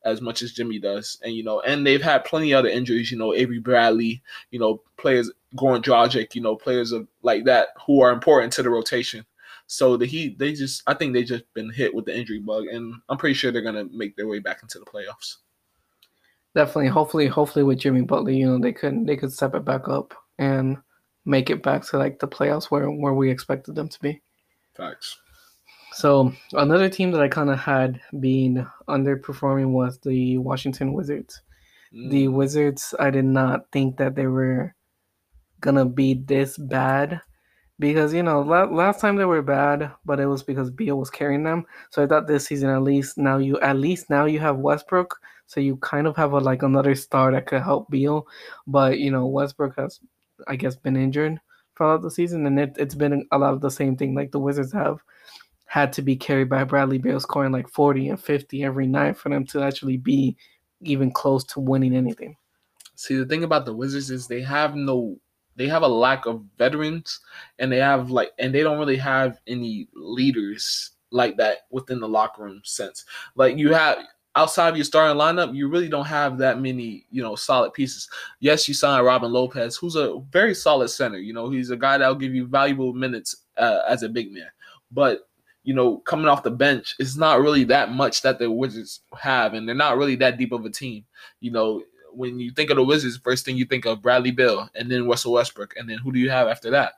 [0.07, 1.19] As much as Jimmy does.
[1.23, 4.59] And you know, and they've had plenty of other injuries, you know, Avery Bradley, you
[4.59, 8.69] know, players Goran Dragic, you know, players of like that who are important to the
[8.69, 9.25] rotation.
[9.67, 12.65] So the Heat, they just I think they just been hit with the injury bug
[12.67, 15.37] and I'm pretty sure they're gonna make their way back into the playoffs.
[16.55, 19.89] Definitely, hopefully, hopefully with Jimmy Butler, you know, they could they could step it back
[19.89, 20.77] up and
[21.25, 24.21] make it back to like the playoffs where where we expected them to be.
[24.73, 25.17] Facts.
[25.97, 31.41] So another team that I kind of had been underperforming was the Washington Wizards.
[31.91, 32.11] Mm.
[32.11, 34.75] The Wizards, I did not think that they were
[35.59, 37.19] gonna be this bad
[37.79, 41.41] because you know last time they were bad, but it was because Beal was carrying
[41.41, 41.65] them.
[41.89, 45.19] So I thought this season at least now you at least now you have Westbrook,
[45.47, 48.27] so you kind of have a like another star that could help Beal.
[48.67, 49.99] But you know Westbrook has
[50.47, 51.39] I guess been injured
[51.75, 54.39] throughout the season, and it, it's been a lot of the same thing like the
[54.39, 54.99] Wizards have
[55.67, 59.29] had to be carried by Bradley Beal scoring like 40 and 50 every night for
[59.29, 60.35] them to actually be
[60.81, 62.35] even close to winning anything.
[62.95, 65.19] See, the thing about the Wizards is they have no
[65.55, 67.19] they have a lack of veterans
[67.59, 72.07] and they have like and they don't really have any leaders like that within the
[72.07, 73.05] locker room sense.
[73.35, 73.99] Like you have
[74.35, 78.07] outside of your starting lineup, you really don't have that many, you know, solid pieces.
[78.39, 81.17] Yes, you signed Robin Lopez, who's a very solid center.
[81.17, 84.47] You know, he's a guy that'll give you valuable minutes uh, as a big man.
[84.91, 85.26] But
[85.67, 89.53] you know, coming off the bench, it's not really that much that the Wizards have,
[89.53, 91.03] and they're not really that deep of a team.
[91.41, 94.69] You know, when you think of the Wizards, first thing you think of Bradley Beal,
[94.75, 96.93] and then Russell Westbrook, and then who do you have after that?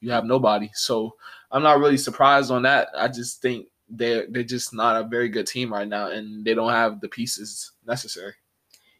[0.00, 0.70] You have nobody.
[0.74, 1.16] So
[1.50, 2.86] I'm not really surprised on that.
[2.96, 6.54] I just think they're they're just not a very good team right now, and they
[6.54, 8.34] don't have the pieces necessary.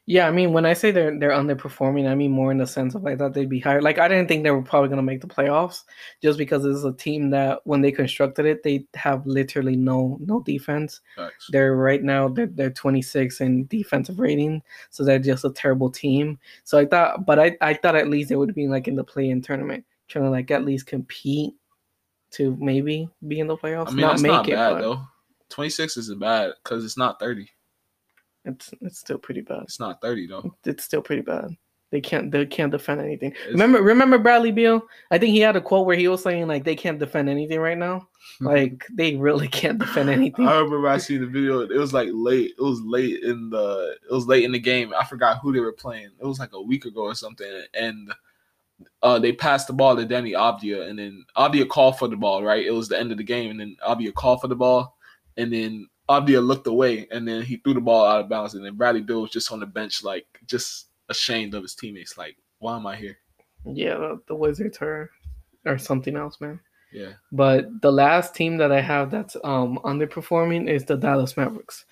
[0.06, 2.94] Yeah, I mean, when I say they're they're underperforming, I mean more in the sense
[2.94, 3.80] of I thought they'd be higher.
[3.80, 5.84] Like I didn't think they were probably gonna make the playoffs,
[6.20, 10.18] just because this is a team that when they constructed it, they have literally no
[10.20, 11.00] no defense.
[11.16, 11.48] Thanks.
[11.50, 16.38] They're right now they're they're 26 in defensive rating, so they're just a terrible team.
[16.64, 19.04] So I thought, but I I thought at least they would be like in the
[19.04, 21.54] play-in tournament, trying to like at least compete
[22.32, 23.88] to maybe be in the playoffs.
[23.88, 24.80] I mean, not make not it, bad but...
[24.82, 25.00] though.
[25.50, 27.48] 26 isn't bad because it's not 30.
[28.44, 29.62] It's it's still pretty bad.
[29.62, 30.54] It's not thirty though.
[30.64, 31.56] It's still pretty bad.
[31.90, 33.32] They can't they can't defend anything.
[33.44, 34.82] It's, remember remember Bradley Beal?
[35.10, 37.60] I think he had a quote where he was saying like they can't defend anything
[37.60, 38.08] right now.
[38.40, 40.48] like they really can't defend anything.
[40.48, 41.60] I remember I seen the video.
[41.60, 42.54] It was like late.
[42.58, 44.92] It was late in the it was late in the game.
[44.92, 46.10] I forgot who they were playing.
[46.18, 47.46] It was like a week ago or something.
[47.74, 48.12] And
[49.02, 52.42] uh, they passed the ball to Deni Avdija, and then Avdija called for the ball.
[52.42, 54.96] Right, it was the end of the game, and then Avdija called for the ball,
[55.36, 58.54] and then Avdija looked away and then he threw the ball out of bounds.
[58.54, 62.18] And then Bradley Beal was just on the bench, like just ashamed of his teammates.
[62.18, 63.18] Like, why am I here?
[63.64, 65.10] Yeah, the, the Wizards are
[65.64, 66.60] or something else, man.
[66.92, 67.12] Yeah.
[67.32, 71.86] But the last team that I have that's um underperforming is the Dallas Mavericks.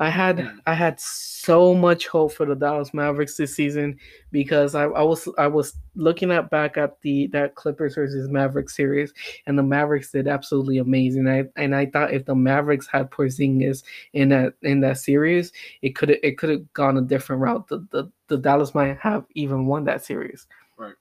[0.00, 0.50] I had.
[0.66, 3.98] I had so much hope for the Dallas Mavericks this season
[4.32, 8.74] because I, I was I was looking at back at the that Clippers versus Mavericks
[8.74, 9.12] series
[9.46, 11.28] and the Mavericks did absolutely amazing.
[11.28, 13.82] I and I thought if the Mavericks had Porzingis
[14.14, 17.68] in that in that series, it could it could have gone a different route.
[17.68, 20.46] The, the the Dallas might have even won that series.
[20.78, 20.94] Right.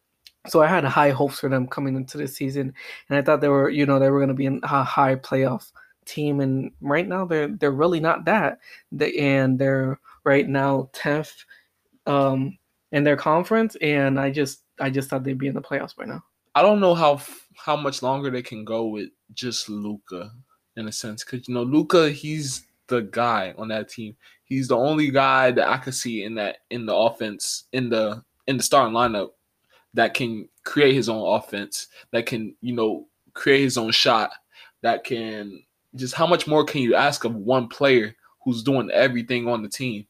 [0.48, 2.74] So I had high hopes for them coming into this season,
[3.08, 5.16] and I thought they were, you know, they were going to be in a high
[5.16, 5.72] playoff
[6.10, 6.40] team.
[6.40, 8.60] And right now, they're they're really not that.
[8.92, 11.34] They, and they're right now tenth
[12.06, 12.58] um,
[12.92, 16.06] in their conference, and I just I just thought they'd be in the playoffs by
[16.06, 16.24] now.
[16.56, 17.22] I don't know how
[17.56, 20.32] how much longer they can go with just Luka,
[20.76, 24.16] in a sense, because you know Luka he's the guy on that team.
[24.44, 28.24] He's the only guy that I could see in that in the offense in the
[28.48, 29.30] in the starting lineup
[29.94, 34.32] that can create his own offense, that can you know create his own shot,
[34.82, 35.64] that can
[35.96, 39.70] just how much more can you ask of one player who's doing everything on the
[39.70, 40.06] team?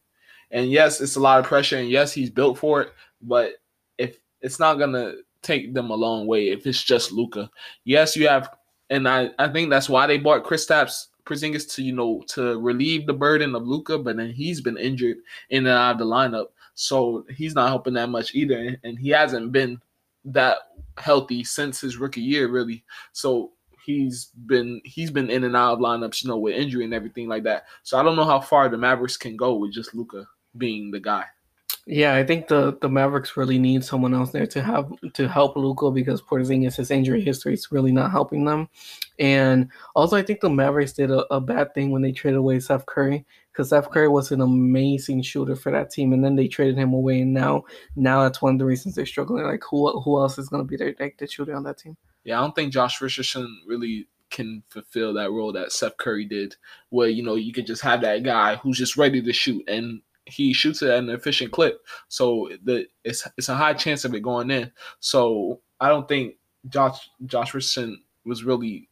[0.51, 2.93] And yes, it's a lot of pressure, and yes, he's built for it.
[3.21, 3.53] But
[3.97, 7.49] if it's not gonna take them a long way if it's just Luka.
[7.83, 8.49] Yes, you have,
[8.89, 13.05] and I I think that's why they bought Kristaps Porzingis to you know to relieve
[13.05, 15.17] the burden of Luka, but then he's been injured
[15.49, 19.09] in and out of the lineup, so he's not helping that much either, and he
[19.09, 19.79] hasn't been
[20.25, 20.57] that
[20.97, 22.83] healthy since his rookie year really.
[23.13, 23.51] So
[23.89, 27.27] he's been he's been in and out of lineups, you know, with injury and everything
[27.27, 27.65] like that.
[27.83, 30.27] So I don't know how far the Mavericks can go with just Luka
[30.57, 31.25] being the guy.
[31.87, 35.55] Yeah, I think the the Mavericks really need someone else there to have to help
[35.55, 38.69] Luka because Porzingis' injury history is really not helping them.
[39.17, 42.59] And also, I think the Mavericks did a, a bad thing when they traded away
[42.59, 46.47] Seth Curry because Seth Curry was an amazing shooter for that team, and then they
[46.47, 47.63] traded him away, and now
[47.95, 49.45] now that's one of the reasons they're struggling.
[49.45, 51.97] Like who who else is going to be their like the shooter on that team?
[52.23, 56.55] Yeah, I don't think Josh Richardson really can fulfill that role that Seth Curry did,
[56.89, 60.01] where you know you can just have that guy who's just ready to shoot and
[60.25, 61.81] he shoots it at an efficient clip.
[62.07, 64.71] So the it's it's a high chance of it going in.
[64.99, 66.35] So I don't think
[66.69, 68.89] Josh Josh Richardson was really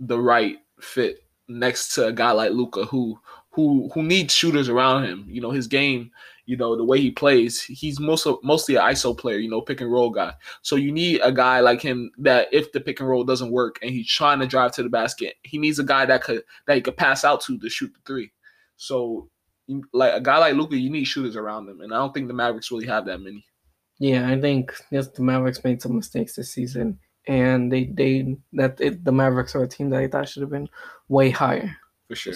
[0.00, 3.18] the right fit next to a guy like Luka who
[3.50, 5.26] who who needs shooters around him.
[5.28, 6.10] You know, his game,
[6.46, 9.80] you know, the way he plays, he's mostly mostly an ISO player, you know, pick
[9.80, 10.32] and roll guy.
[10.62, 13.78] So you need a guy like him that if the pick and roll doesn't work
[13.82, 16.76] and he's trying to drive to the basket, he needs a guy that could that
[16.76, 18.32] he could pass out to to shoot the three.
[18.76, 19.28] So
[19.92, 22.34] like a guy like Luka, you need shooters around him, and I don't think the
[22.34, 23.44] Mavericks really have that many.
[23.98, 28.80] Yeah, I think yes, the Mavericks made some mistakes this season, and they they that
[28.80, 30.68] it, the Mavericks are a team that I thought should have been
[31.08, 31.76] way higher
[32.08, 32.34] for sure.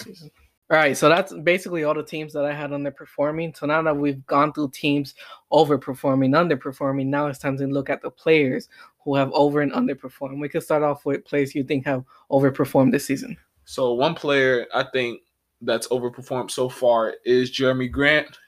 [0.71, 3.55] All right, so that's basically all the teams that I had underperforming.
[3.55, 5.15] So now that we've gone through teams
[5.53, 8.71] overperforming, underperforming, now it's time to look at the players
[9.05, 10.41] who have over and underperformed.
[10.41, 13.37] We could start off with players you think have overperformed this season.
[13.67, 15.21] So one player I think
[15.61, 18.39] that's overperformed so far is Jerami Grant.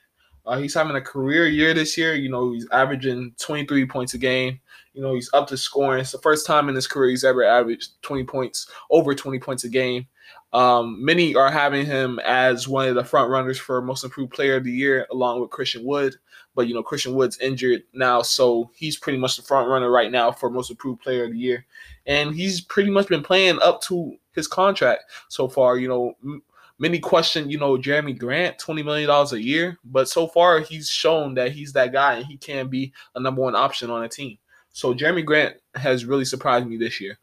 [0.46, 2.14] Uh, he's having a career year this year.
[2.14, 4.58] You know, he's averaging 23 points a game.
[4.94, 6.00] You know, he's up to scoring.
[6.00, 9.64] It's the first time in his career he's ever averaged 20 points, over 20 points
[9.64, 10.06] a game.
[10.52, 14.56] Um, many are having him as one of the front runners for most improved player
[14.56, 16.16] of the year, along with Christian Wood.
[16.54, 20.10] But you know, Christian Wood's injured now, so he's pretty much the front runner right
[20.10, 21.66] now for most improved player of the year.
[22.06, 25.76] And he's pretty much been playing up to his contract so far.
[25.76, 26.40] You know,
[26.78, 29.78] many question, you know, Jerami Grant, $20 million a year.
[29.84, 33.42] But so far, he's shown that he's that guy and he can be a number
[33.42, 34.38] one option on a team.
[34.72, 37.18] So Jerami Grant has really surprised me this year.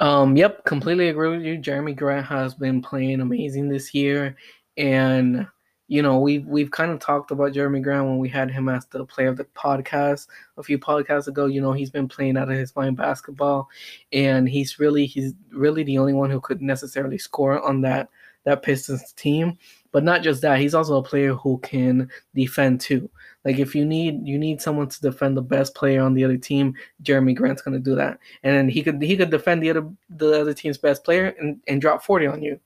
[0.00, 1.58] Um, yep, completely agree with you.
[1.58, 4.36] Jerami Grant has been playing amazing this year.
[4.76, 5.46] And
[5.88, 8.86] you know, we've we've kind of talked about Jerami Grant when we had him as
[8.86, 10.26] the player of the podcast
[10.58, 11.46] a few podcasts ago.
[11.46, 13.68] You know, he's been playing out of his mind basketball,
[14.12, 18.08] and he's really he's really the only one who could necessarily score on that
[18.44, 19.56] that Pistons team.
[19.92, 23.08] But not just that, he's also a player who can defend too.
[23.46, 26.36] Like if you need you need someone to defend the best player on the other
[26.36, 26.74] team,
[27.04, 28.18] Jerami Grant's gonna do that.
[28.42, 31.80] And he could he could defend the other the other team's best player and, and
[31.80, 32.58] drop 40 on you.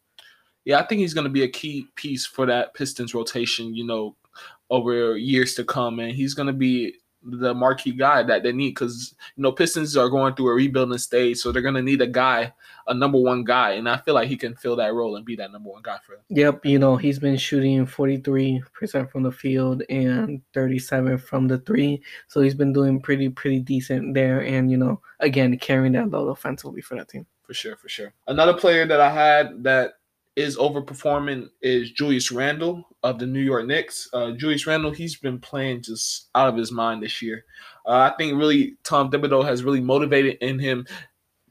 [0.64, 4.16] Yeah, I think he's gonna be a key piece for that Pistons rotation, you know,
[4.70, 6.00] over years to come.
[6.00, 10.08] And he's gonna be the marquee guy that they need because you know Pistons are
[10.08, 12.52] going through a rebuilding stage, so they're gonna need a guy,
[12.86, 15.36] a number one guy, and I feel like he can fill that role and be
[15.36, 16.24] that number one guy for them.
[16.30, 21.18] Yep, you know he's been shooting forty three percent from the field and thirty seven
[21.18, 25.56] from the three, so he's been doing pretty pretty decent there, and you know again
[25.58, 27.26] carrying that load offensively for that team.
[27.42, 28.12] For sure, for sure.
[28.28, 29.94] Another player that I had that
[30.40, 34.08] is overperforming is Julius Randle of the New York Knicks.
[34.12, 37.44] Uh, Julius Randle, he's been playing just out of his mind this year.
[37.86, 40.86] Uh, I think really Tom Thibodeau has really motivated in him,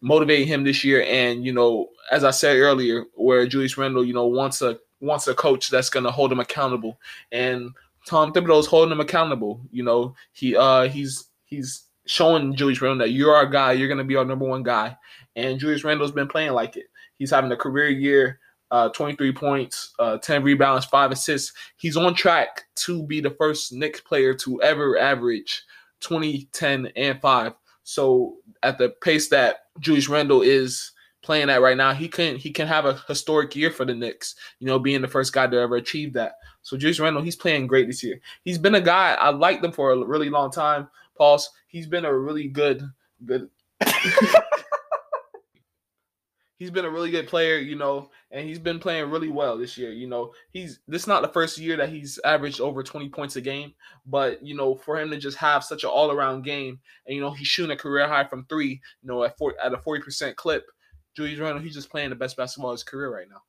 [0.02, 1.04] motivated him this year.
[1.04, 5.28] And you know, as I said earlier, where Julius Randle, you know, wants a wants
[5.28, 7.00] a coach that's going to hold him accountable,
[7.32, 7.70] and
[8.08, 9.62] Tom Thibodeau is holding him accountable.
[9.72, 14.00] You know, he uh he's he's showing Julius Randle that you're our guy, you're going
[14.00, 14.98] to be our number one guy,
[15.36, 16.88] and Julius Randle's been playing like it.
[17.20, 18.39] He's having a career year
[18.72, 21.54] uh, 23 points, uh, 10 rebounds, five assists.
[21.78, 25.64] He's on track to be the first Knicks player to ever average
[26.02, 27.54] 20, 10, and 5.
[27.84, 30.92] So at the pace that Julius Randle is
[31.22, 34.36] playing at right now, he can he can have a historic year for the Knicks.
[34.60, 36.34] You know, being the first guy to ever achieve that.
[36.62, 38.20] So Julius Randle, he's playing great this year.
[38.44, 40.88] He's been a guy I liked him for a really long time.
[41.18, 41.50] Pause.
[41.68, 42.84] He's been a really good
[43.26, 43.50] good.
[46.60, 49.78] he's been a really good player, you know, and he's been playing really well this
[49.78, 49.92] year.
[49.92, 53.38] You know, he's this is not the first year that he's averaged over 20 points
[53.38, 53.74] a game,
[54.06, 57.32] but you know, for him to just have such an all-around game, and you know,
[57.32, 60.66] he's shooting a career high from three, you know, at four, at a 40% clip.
[61.16, 63.42] Julius Randle, he's just playing the best basketball of his career right now.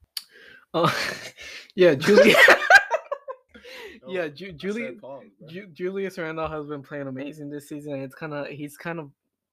[0.73, 1.13] Oh,
[1.75, 2.37] yeah, Julius.
[4.09, 5.01] yeah, Ju- Julius.
[5.49, 8.01] Ju- Julius Randle has been playing amazing this season.
[8.01, 9.11] It's kind of he's kind of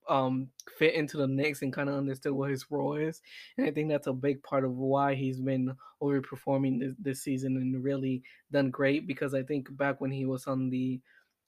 [0.08, 0.48] um
[0.78, 3.20] fit into the Knicks and kind of understood what his role is.
[3.56, 7.56] And I think that's a big part of why he's been overperforming this, this season
[7.56, 11.00] and really done great because I think back when he was on the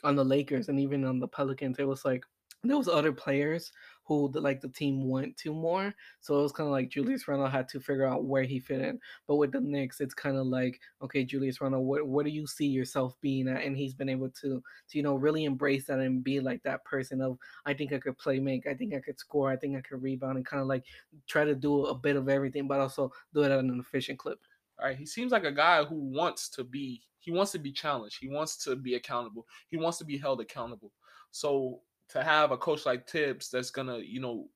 [0.03, 2.25] on the Lakers and even on the Pelicans, it was like
[2.63, 3.73] there was other players
[4.11, 5.95] who the, like the team went to more.
[6.19, 8.81] So it was kind of like Julius Randle had to figure out where he fit
[8.81, 8.99] in.
[9.29, 12.45] But with the Knicks, it's kind of like, okay, Julius Randle, what what do you
[12.45, 13.63] see yourself being at?
[13.63, 16.85] And he's been able to to you know really embrace that and be like that
[16.85, 19.77] person of I think I could play make, I think I could score, I think
[19.77, 20.85] I could rebound, and kind of like
[21.29, 24.41] try to do a bit of everything, but also do it at an efficient clip.
[24.81, 27.71] All right, he seems like a guy who wants to be he wants to be
[27.71, 28.19] challenged.
[28.21, 29.47] He wants to be accountable.
[29.69, 30.91] He wants to be held accountable.
[31.31, 31.83] So
[32.13, 34.49] to have a coach like Thibs that's gonna, you know,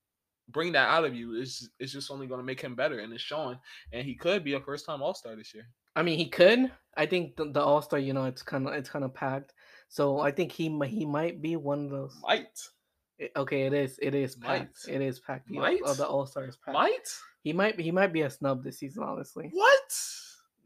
[0.48, 3.22] bring that out of you is is just only gonna make him better, and it's
[3.22, 3.58] showing.
[3.92, 5.66] And he could be a first time All Star this year.
[5.96, 6.70] I mean, he could.
[6.96, 9.52] I think the, the All Star, you know, it's kind of it's kind of packed.
[9.88, 12.18] So I think he he might be one of those.
[12.22, 12.58] Might.
[13.18, 13.98] It, okay, it is.
[14.02, 14.88] It is packed.
[14.88, 14.94] Might.
[14.94, 15.48] It is packed.
[15.48, 15.80] The, might.
[15.84, 16.74] Uh, the All Star is packed.
[16.74, 17.08] Might.
[17.42, 17.78] He might.
[17.78, 19.04] He might be a snub this season.
[19.04, 19.50] Honestly.
[19.52, 19.92] What?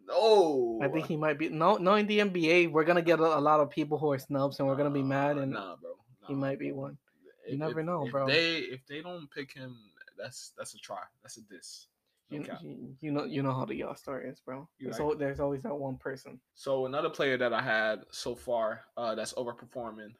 [0.06, 0.80] No.
[0.82, 1.50] I think he might be.
[1.50, 1.94] No, no.
[1.94, 4.66] In the NBA, we're gonna get a, a lot of people who are snubs, and
[4.66, 5.36] we're gonna be mad.
[5.36, 5.97] And nah, bro.
[6.28, 6.98] He might be one.
[7.46, 8.26] You if, never know, if bro.
[8.26, 9.76] They if they don't pick him,
[10.18, 10.98] that's that's a try.
[11.22, 11.86] That's a diss.
[12.30, 14.68] You, you, you, know you know how the y'all Star is, bro.
[14.78, 15.18] There's, right.
[15.18, 16.38] there's always that one person.
[16.54, 20.12] So another player that I had so far uh, that's overperforming,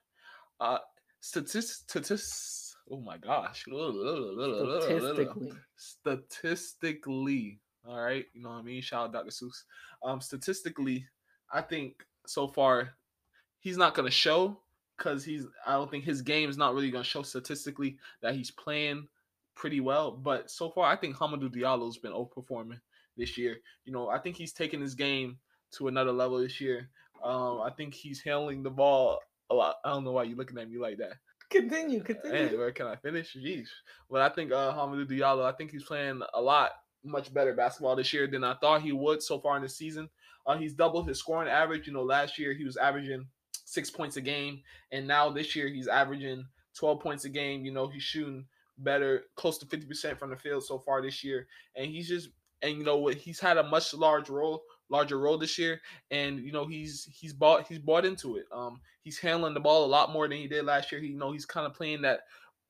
[0.58, 0.78] uh,
[1.20, 2.74] statistics.
[2.90, 7.60] Oh my gosh, statistically, statistically.
[7.86, 8.80] All right, you know what I mean.
[8.80, 9.30] Shout out Dr.
[9.30, 9.64] Seuss.
[10.02, 11.06] Um, statistically,
[11.52, 12.94] I think so far
[13.60, 14.60] he's not gonna show
[14.98, 18.50] because he's I don't think his game is not really gonna show statistically that he's
[18.50, 19.08] playing
[19.54, 20.10] pretty well.
[20.10, 22.80] But so far, I think Hamidou Diallo's been overperforming
[23.16, 23.56] this year.
[23.84, 25.38] You know, I think he's taking his game
[25.72, 26.88] to another level this year.
[27.22, 29.20] Um, I think he's handling the ball
[29.50, 29.76] a lot.
[29.84, 31.14] I don't know why you're looking at me like that.
[31.50, 32.48] Continue, continue.
[32.48, 33.34] Hey, where can I finish?
[33.34, 33.68] Jeez.
[34.10, 36.72] But I think uh Hamidou Diallo, I think he's playing a lot
[37.04, 40.08] much better basketball this year than I thought he would so far in the season.
[40.46, 41.86] Uh, he's doubled his scoring average.
[41.86, 43.26] You know, last year he was averaging
[43.68, 44.62] six points a game.
[44.92, 47.64] And now this year he's averaging 12 points a game.
[47.64, 48.46] You know, he's shooting
[48.78, 51.46] better, close to 50% from the field so far this year.
[51.76, 52.30] And he's just
[52.62, 56.40] and you know what he's had a much large role larger role this year and
[56.40, 59.86] you know he's he's bought he's bought into it um he's handling the ball a
[59.86, 62.22] lot more than he did last year he you know he's kind of playing that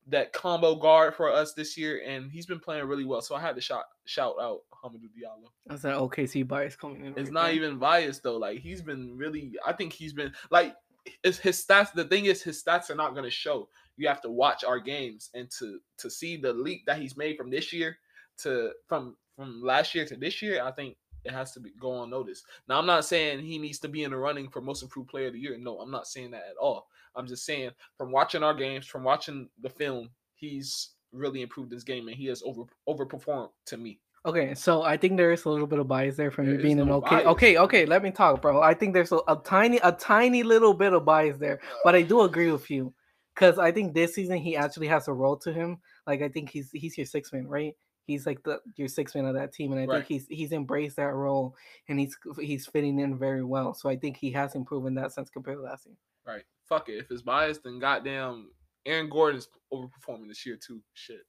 [0.05, 3.41] that combo guard for us this year and he's been playing really well so i
[3.41, 5.49] had to shout shout out Hamidou Diallo.
[5.65, 7.07] That's that OKC bias coming in.
[7.09, 7.53] It's right not there.
[7.53, 8.37] even bias though.
[8.37, 9.53] Like he's been really.
[9.65, 10.75] I think he's been like
[11.23, 11.93] his stats.
[11.93, 13.69] The thing is, his stats are not going to show.
[13.97, 17.37] You have to watch our games and to to see the leap that he's made
[17.37, 17.97] from this year
[18.39, 20.63] to from from last year to this year.
[20.63, 22.43] I think it has to be go on notice.
[22.67, 25.27] Now, I'm not saying he needs to be in the running for most improved player
[25.27, 25.57] of the year.
[25.57, 26.87] No, I'm not saying that at all.
[27.15, 31.83] I'm just saying from watching our games, from watching the film, he's really improved his
[31.83, 33.99] game and he has over overperformed to me.
[34.25, 36.61] Okay, so I think there is a little bit of bias there from there you
[36.61, 37.09] being no an okay.
[37.09, 37.27] Bias.
[37.27, 38.61] Okay, okay, let me talk, bro.
[38.61, 42.01] I think there's a, a, tiny, a tiny little bit of bias there, but I
[42.01, 42.93] do agree with you
[43.33, 45.77] because I think this season he actually has a role to him.
[46.05, 47.75] Like I think he's he's your six man, right?
[48.05, 49.95] He's like the your six man of that team, and I right.
[49.97, 51.55] think he's he's embraced that role
[51.87, 53.73] and he's he's fitting in very well.
[53.73, 55.95] So I think he has improved in that sense compared to last year.
[56.25, 56.43] Right.
[56.67, 56.97] Fuck it.
[56.97, 58.49] If it's biased, then goddamn,
[58.85, 60.81] Aaron Gordon's overperforming this year too.
[60.93, 61.21] Shit.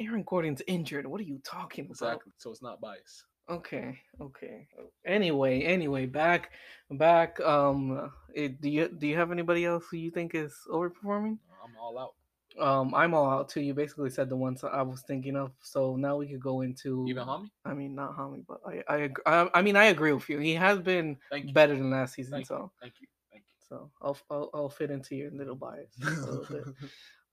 [0.00, 1.06] Aaron Gordon's injured.
[1.06, 1.92] What are you talking about?
[1.92, 2.32] Exactly.
[2.38, 3.24] So it's not bias.
[3.48, 3.98] Okay.
[4.20, 4.66] Okay.
[5.06, 6.50] Anyway, anyway, back,
[6.90, 7.38] back.
[7.40, 11.38] Um, it, do you do you have anybody else who you think is overperforming?
[11.64, 12.14] I'm all out.
[12.58, 13.60] Um, I'm all out too.
[13.60, 15.52] You basically said the ones I was thinking of.
[15.62, 17.50] So now we could go into even Hami.
[17.64, 20.38] I mean, not Hami, but I I, I, I mean I agree with you.
[20.38, 21.16] He has been
[21.52, 22.32] better than last season.
[22.32, 22.70] Thank so you.
[22.80, 23.54] thank you, thank you.
[23.68, 26.64] So I'll I'll, I'll fit into your little bias a little bit.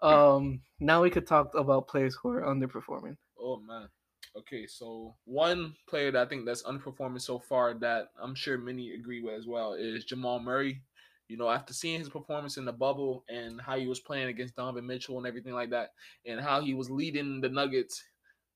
[0.03, 3.15] Um, now we could talk about players who are underperforming.
[3.39, 3.87] Oh man.
[4.35, 8.93] Okay, so one player that I think that's underperforming so far that I'm sure many
[8.93, 10.81] agree with as well is Jamal Murray.
[11.29, 14.55] You know, after seeing his performance in the bubble and how he was playing against
[14.55, 15.91] Donovan Mitchell and everything like that,
[16.25, 18.03] and how he was leading the Nuggets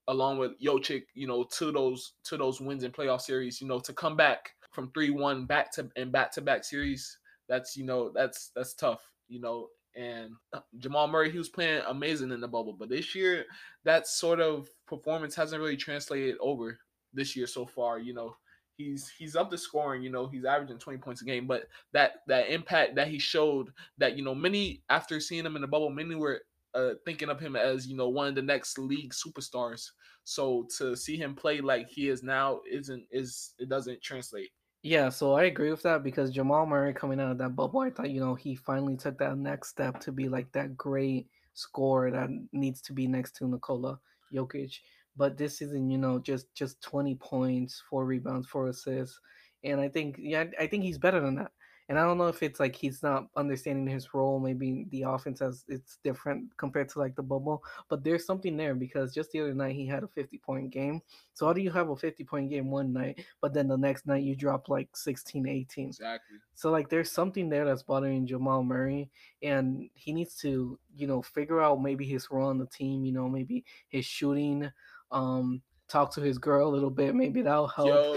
[0.08, 3.78] along with Jokic, you know, to those to those wins in playoff series, you know,
[3.80, 7.18] to come back from three one back to and back to back series,
[7.48, 9.68] that's you know that's that's tough, you know.
[9.98, 10.34] And
[10.78, 13.46] Jamal Murray, he was playing amazing in the bubble, but this year
[13.84, 16.78] that sort of performance hasn't really translated over
[17.12, 17.98] this year so far.
[17.98, 18.36] You know,
[18.76, 20.02] he's he's up to scoring.
[20.02, 23.70] You know, he's averaging 20 points a game, but that that impact that he showed
[23.98, 26.42] that you know many after seeing him in the bubble, many were
[26.74, 29.90] uh, thinking of him as you know one of the next league superstars.
[30.22, 34.50] So to see him play like he is now isn't is it doesn't translate.
[34.82, 37.90] Yeah, so I agree with that because Jamal Murray coming out of that bubble, I
[37.90, 42.10] thought you know he finally took that next step to be like that great scorer
[42.12, 43.98] that needs to be next to Nikola
[44.32, 44.78] Jokic.
[45.16, 49.20] But this season, you know, just just 20 points, four rebounds, four assists,
[49.64, 51.50] and I think yeah, I think he's better than that.
[51.88, 54.38] And I don't know if it's like he's not understanding his role.
[54.38, 57.62] Maybe the offense has it's different compared to like the bubble.
[57.88, 61.00] But there's something there because just the other night he had a 50 point game.
[61.32, 64.06] So how do you have a 50 point game one night, but then the next
[64.06, 65.88] night you drop like 16, 18?
[65.88, 66.36] Exactly.
[66.54, 69.08] So like there's something there that's bothering Jamal Murray,
[69.42, 73.04] and he needs to you know figure out maybe his role on the team.
[73.04, 74.70] You know maybe his shooting.
[75.10, 77.14] Um, talk to his girl a little bit.
[77.14, 77.88] Maybe that'll help.
[77.88, 78.14] Yo,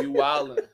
[0.00, 0.66] you wildin'.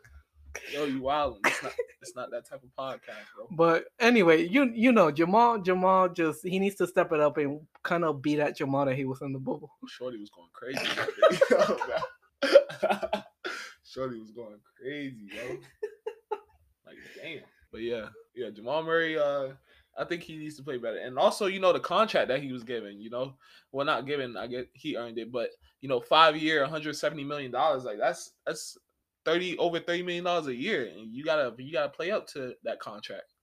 [0.73, 1.39] Yo, you wildin'.
[1.45, 3.49] It's not, it's not that type of podcast, bro.
[3.51, 7.61] But anyway, you you know Jamal Jamal just he needs to step it up and
[7.83, 9.71] kind of beat that Jamal that he was in the bubble.
[9.89, 10.79] Shorty was going crazy.
[13.85, 15.57] Shorty was going crazy, bro.
[16.87, 17.41] Like damn.
[17.73, 19.19] But yeah, yeah, Jamal Murray.
[19.19, 19.49] Uh,
[19.99, 20.99] I think he needs to play better.
[20.99, 23.01] And also, you know, the contract that he was given.
[23.01, 23.35] You know,
[23.73, 24.37] well, not given.
[24.37, 25.51] I get he earned it, but
[25.81, 27.85] you know, five year, 170 million dollars.
[27.85, 28.77] Like that's that's
[29.27, 32.55] 30 over 30 million dollars a year and you gotta you gotta play up to
[32.63, 33.35] that contract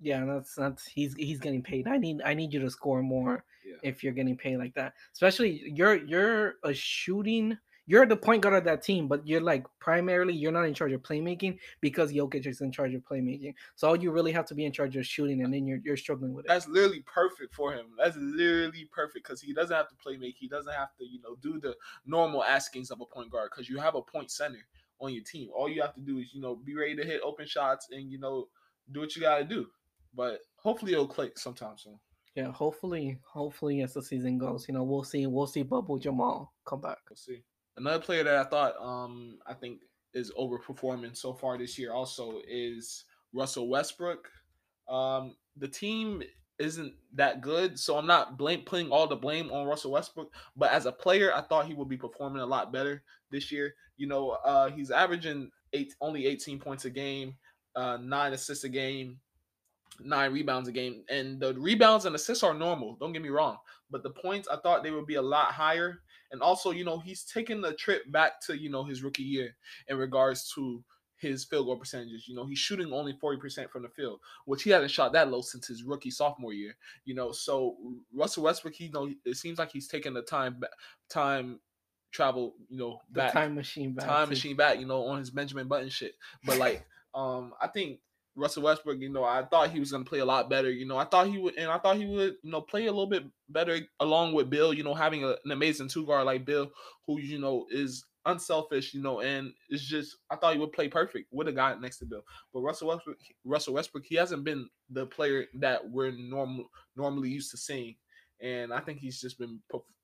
[0.00, 3.44] yeah that's that's he's he's getting paid i need i need you to score more
[3.64, 3.76] yeah.
[3.82, 7.56] if you're getting paid like that especially you're you're a shooting
[7.86, 10.92] you're the point guard of that team, but you're like primarily you're not in charge
[10.92, 13.54] of playmaking because Jokic is in charge of playmaking.
[13.74, 15.96] So all you really have to be in charge of shooting, and then you're you're
[15.96, 16.48] struggling with it.
[16.48, 17.86] That's literally perfect for him.
[17.98, 20.36] That's literally perfect because he doesn't have to play make.
[20.38, 21.74] He doesn't have to you know do the
[22.06, 24.64] normal askings of a point guard because you have a point center
[25.02, 25.50] on your team.
[25.54, 28.10] All you have to do is, you know, be ready to hit open shots and,
[28.10, 28.46] you know,
[28.92, 29.66] do what you got to do.
[30.14, 31.98] But hopefully it'll click sometime soon.
[32.34, 36.54] Yeah, hopefully, hopefully as the season goes, you know, we'll see, we'll see Bubble Jamal
[36.64, 36.98] come back.
[37.10, 37.42] We'll see.
[37.76, 39.80] Another player that I thought, um, I think
[40.14, 44.28] is overperforming so far this year also is Russell Westbrook.
[44.88, 46.22] Um, the team
[46.62, 47.78] isn't that good.
[47.78, 50.32] So I'm not blame putting all the blame on Russell Westbrook.
[50.56, 53.74] But as a player, I thought he would be performing a lot better this year.
[53.96, 57.34] You know, uh, he's averaging eight only 18 points a game,
[57.74, 59.18] uh, nine assists a game,
[60.00, 61.04] nine rebounds a game.
[61.10, 63.58] And the rebounds and assists are normal, don't get me wrong.
[63.90, 66.00] But the points I thought they would be a lot higher.
[66.30, 69.54] And also, you know, he's taking the trip back to, you know, his rookie year
[69.88, 70.82] in regards to
[71.28, 72.28] his field goal percentages.
[72.28, 75.40] You know, he's shooting only 40% from the field, which he hasn't shot that low
[75.40, 76.76] since his rookie sophomore year.
[77.04, 77.76] You know, so
[78.14, 80.60] Russell Westbrook, he you know it seems like he's taking the time
[81.08, 81.60] time
[82.10, 84.06] travel, you know, back the time machine back.
[84.06, 84.30] Time too.
[84.30, 86.14] machine back, you know, on his Benjamin Button shit.
[86.44, 88.00] But like um I think
[88.34, 90.70] Russell Westbrook, you know, I thought he was going to play a lot better.
[90.70, 92.90] You know, I thought he would, and I thought he would, you know, play a
[92.90, 94.72] little bit better along with Beal.
[94.72, 96.70] You know, having a, an amazing two guard like Beal,
[97.06, 100.88] who you know is unselfish, you know, and it's just I thought he would play
[100.88, 102.22] perfect with a guy next to Beal.
[102.52, 106.66] But Russell Westbrook, Russell Westbrook, he hasn't been the player that we're normal
[106.96, 107.96] normally used to seeing,
[108.40, 109.60] and I think he's just been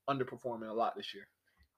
[0.09, 1.27] underperforming a lot this year.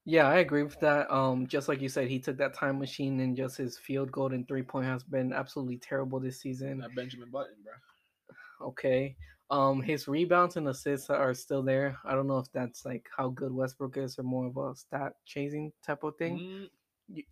[0.05, 1.11] Yeah, I agree with that.
[1.13, 4.33] Um, just like you said, he took that time machine, and just his field goal
[4.33, 6.79] and three point has been absolutely terrible this season.
[6.79, 8.69] That Benjamin Button, bro.
[8.69, 9.15] Okay.
[9.51, 11.97] Um, his rebounds and assists are still there.
[12.05, 15.13] I don't know if that's like how good Westbrook is, or more of a stat
[15.25, 16.39] chasing type of thing.
[16.39, 16.69] Mm.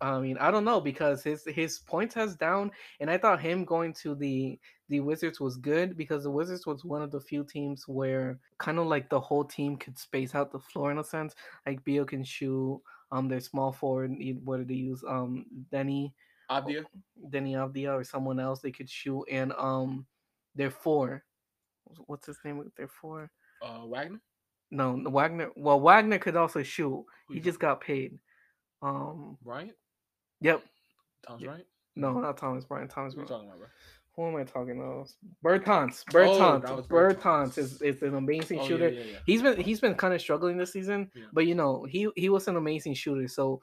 [0.02, 3.64] I mean, I don't know because his his points has down, and I thought him
[3.64, 4.58] going to the
[4.90, 8.78] the Wizards was good because the Wizards was one of the few teams where kind
[8.78, 11.34] of like the whole team could space out the floor in a sense.
[11.66, 12.82] Like Beal can shoot.
[13.12, 14.14] Um, their small forward.
[14.44, 15.02] What did they use?
[15.08, 16.12] Um, Deni
[16.50, 16.84] Avdija,
[17.28, 20.06] Deni Avdija, or someone else they could shoot, and um,
[20.54, 21.24] their four
[22.06, 23.30] what's his name there for?
[23.62, 24.20] Uh, Wagner.
[24.70, 25.50] No, Wagner.
[25.56, 27.04] Well, Wagner could also shoot.
[27.30, 28.18] He just got paid.
[28.82, 29.72] Um, Bryant.
[30.40, 30.62] Yep.
[31.26, 31.66] Thomas Bryant.
[31.96, 32.90] No, not Thomas Bryant.
[32.90, 33.28] Thomas Bryant.
[33.28, 33.66] talking about, bro?
[34.16, 35.10] Who am I talking about?
[35.44, 36.04] Bertans.
[36.04, 36.68] Bertans.
[36.68, 38.88] Oh, Bertans is, is an amazing oh, shooter.
[38.88, 39.18] Yeah, yeah, yeah.
[39.24, 42.48] He's been he's been kind of struggling this season, but you know he he was
[42.48, 43.28] an amazing shooter.
[43.28, 43.60] So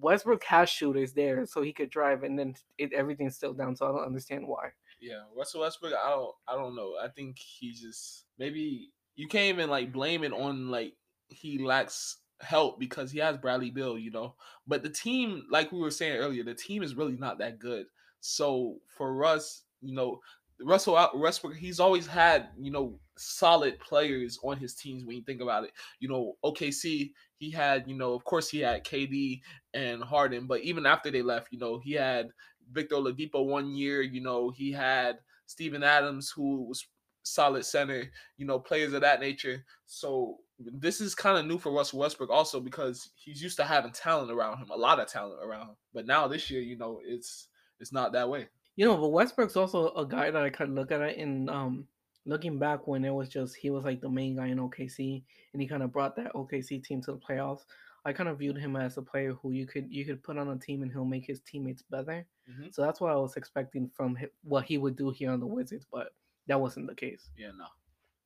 [0.00, 3.76] Westbrook has shooters there, so he could drive, and then it, everything's still down.
[3.76, 4.70] So I don't understand why.
[5.04, 5.92] Yeah, Russell Westbrook.
[5.92, 6.34] I don't.
[6.48, 6.94] I don't know.
[7.02, 10.94] I think he just maybe you can't even like blame it on like
[11.28, 14.34] he lacks help because he has Bradley Beal, you know.
[14.66, 17.84] But the team, like we were saying earlier, the team is really not that good.
[18.20, 20.20] So for us, you know,
[20.62, 25.42] Russell Westbrook, he's always had, you know, solid players on his teams when you think
[25.42, 25.72] about it.
[26.00, 29.40] You know, OKC, he had, you know, of course he had KD
[29.74, 32.28] and Harden, but even after they left, you know, he had
[32.74, 36.86] Victor Oladipo one year, you know, he had Steven Adams who was
[37.22, 39.64] solid center, you know, players of that nature.
[39.86, 43.92] So this is kind of new for Russell Westbrook also because he's used to having
[43.92, 45.76] talent around him, a lot of talent around him.
[45.92, 47.48] But now this year, you know, it's
[47.80, 48.48] it's not that way.
[48.76, 51.48] You know, but Westbrook's also a guy that I kind of look at it in
[51.48, 51.86] um
[52.26, 55.22] looking back when it was just he was like the main guy in OKC
[55.52, 57.62] and he kind of brought that OKC team to the playoffs.
[58.04, 60.48] I kind of viewed him as a player who you could you could put on
[60.48, 62.26] a team and he'll make his teammates better.
[62.50, 62.66] Mm-hmm.
[62.70, 65.46] So that's what I was expecting from him, what he would do here on the
[65.46, 66.12] Wizards, but
[66.46, 67.30] that wasn't the case.
[67.36, 67.66] Yeah, no,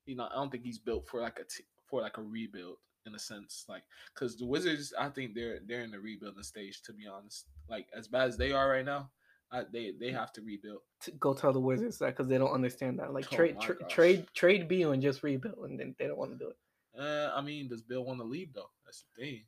[0.07, 2.77] you know, I don't think he's built for like a t- for like a rebuild
[3.07, 3.83] in a sense, like
[4.15, 6.83] because the Wizards, I think they're they're in the rebuilding stage.
[6.83, 9.11] To be honest, like as bad as they are right now,
[9.53, 10.81] I, they they have to rebuild.
[11.03, 13.13] To go tell the Wizards that because they don't understand that.
[13.13, 16.33] Like oh trade tra- trade trade Beal and just rebuild, and then they don't want
[16.33, 16.57] to do it.
[17.01, 18.71] Uh, I mean, does Beal want to leave though?
[18.85, 19.43] That's the thing.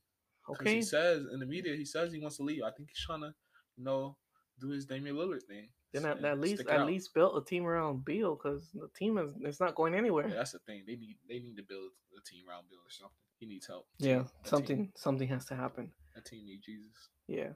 [0.51, 0.77] Okay.
[0.77, 2.63] He says in the media, he says he wants to leave.
[2.63, 3.35] I think he's trying to,
[3.77, 4.17] you know,
[4.61, 5.69] do his Damian Lillard thing.
[5.93, 9.33] Then at, at least at least build a team around Beal because the team is
[9.41, 10.29] it's not going anywhere.
[10.29, 10.85] Yeah, that's the thing.
[10.87, 13.17] They need they need to build a team around Beal or something.
[13.41, 13.87] He needs help.
[13.99, 14.93] Yeah, something team.
[14.95, 15.91] something has to happen.
[16.15, 17.09] That team needs Jesus.
[17.27, 17.51] Yeah,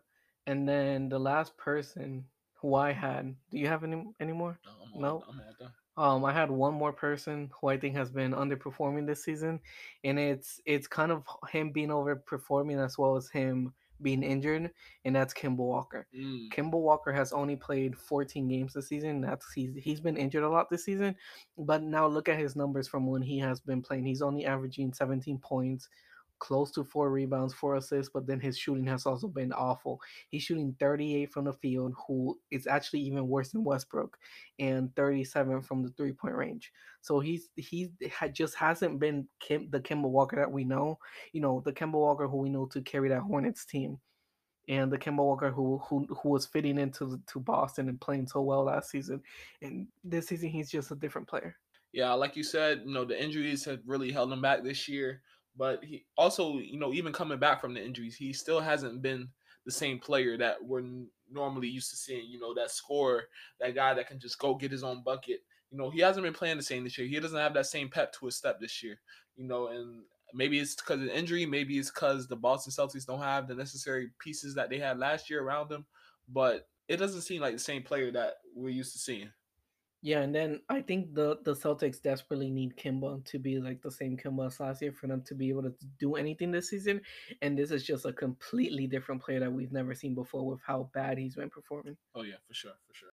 [0.46, 2.24] and then the last person
[2.54, 3.36] who I had.
[3.50, 4.58] Do you have any any more?
[4.64, 5.24] No, I'm no.
[5.96, 9.60] Um, I had one more person who I think has been underperforming this season,
[10.02, 13.72] and it's it's kind of him being overperforming as well as him
[14.02, 14.70] being injured,
[15.04, 16.06] and that's Kemba Walker.
[16.16, 16.52] Mm.
[16.52, 19.20] Kemba Walker has only played 14 games this season.
[19.20, 21.14] That's he's he's been injured a lot this season,
[21.58, 24.04] but now look at his numbers from when he has been playing.
[24.04, 25.88] He's only averaging 17 points,
[26.44, 29.98] close to four rebounds, four assists, but then his shooting has also been awful.
[30.28, 34.18] He's shooting 38 from the field, who is actually even worse than Westbrook,
[34.58, 36.70] and 37 from the three point range.
[37.00, 37.92] So he's he
[38.34, 40.98] just hasn't been Kim, the Kemba Walker that we know.
[41.32, 43.98] You know, the Kemba Walker who we know to carry that Hornets team.
[44.68, 48.42] And the Kemba Walker who who who was fitting into to Boston and playing so
[48.42, 49.22] well last season,
[49.62, 51.56] and this season he's just a different player.
[51.94, 55.22] Yeah, like you said, you know the injuries have really held him back this year.
[55.56, 59.28] But he also, you know, even coming back from the injuries, he still hasn't been
[59.64, 60.82] the same player that we're
[61.30, 62.26] normally used to seeing.
[62.28, 63.24] You know, that scorer,
[63.60, 65.40] that guy that can just go get his own bucket.
[65.70, 67.06] You know, he hasn't been playing the same this year.
[67.06, 69.00] He doesn't have that same pep to his step this year.
[69.36, 70.02] You know, and
[70.32, 74.10] maybe it's because of injury, maybe it's because the Boston Celtics don't have the necessary
[74.18, 75.86] pieces that they had last year around them.
[76.28, 79.30] But it doesn't seem like the same player that we're used to seeing.
[80.04, 83.90] Yeah, and then I think the the Celtics desperately need Kemba to be like the
[83.90, 87.00] same Kemba as last year for them to be able to do anything this season.
[87.40, 90.90] And this is just a completely different player that we've never seen before with how
[90.92, 91.96] bad he's been performing.
[92.14, 93.08] Oh yeah, for sure, for sure.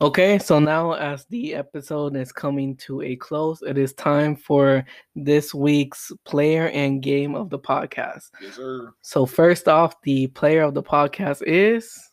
[0.00, 4.86] Okay, so now as the episode is coming to a close, it is time for
[5.14, 8.30] this week's player and game of the podcast.
[8.40, 8.94] Yes, sir.
[9.02, 12.11] So first off, the player of the podcast is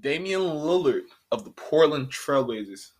[0.00, 2.92] Damian Lillard of the Portland Trailblazers.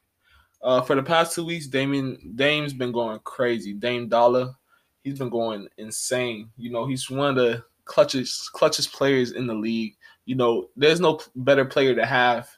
[0.63, 3.73] Uh, for the past two weeks, Damian Dame's been going crazy.
[3.73, 4.55] Dame Dollar,
[5.03, 6.51] he's been going insane.
[6.57, 9.97] You know, he's one of the clutchest clutchest players in the league.
[10.27, 12.49] You know, there's no better player to have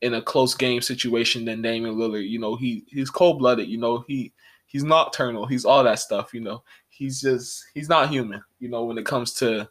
[0.00, 2.28] in a close game situation than Damian Lillard.
[2.28, 3.68] You know, he he's cold blooded.
[3.68, 4.32] You know, he
[4.66, 5.46] he's nocturnal.
[5.46, 6.32] He's all that stuff.
[6.32, 8.42] You know, he's just he's not human.
[8.60, 9.68] You know, when it comes to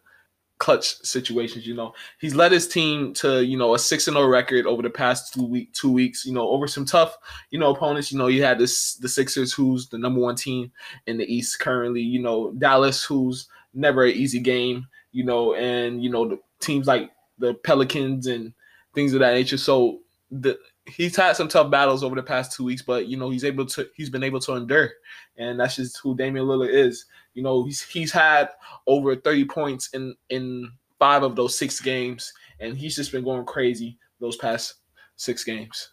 [0.60, 1.66] clutch situations.
[1.66, 4.66] You know, he's led his team to you know a six and zero oh record
[4.66, 6.26] over the past two week two weeks.
[6.26, 7.18] You know, over some tough
[7.50, 8.12] you know opponents.
[8.12, 10.72] You know, you had this the Sixers, who's the number one team
[11.08, 12.02] in the East currently.
[12.02, 14.88] You know, Dallas, who's never an easy game.
[15.12, 17.10] You know, and you know the teams like
[17.40, 18.54] the Pelicans and
[18.94, 19.58] things of that nature.
[19.58, 20.00] So
[20.30, 20.60] the
[20.90, 23.66] he's had some tough battles over the past two weeks, but you know he's able
[23.68, 24.92] to he's been able to endure,
[25.38, 27.06] and that's just who Damian Lillard is.
[27.34, 28.50] You know he's he's had
[28.88, 33.46] over thirty points in in five of those six games, and he's just been going
[33.46, 34.76] crazy those past
[35.16, 35.92] six games.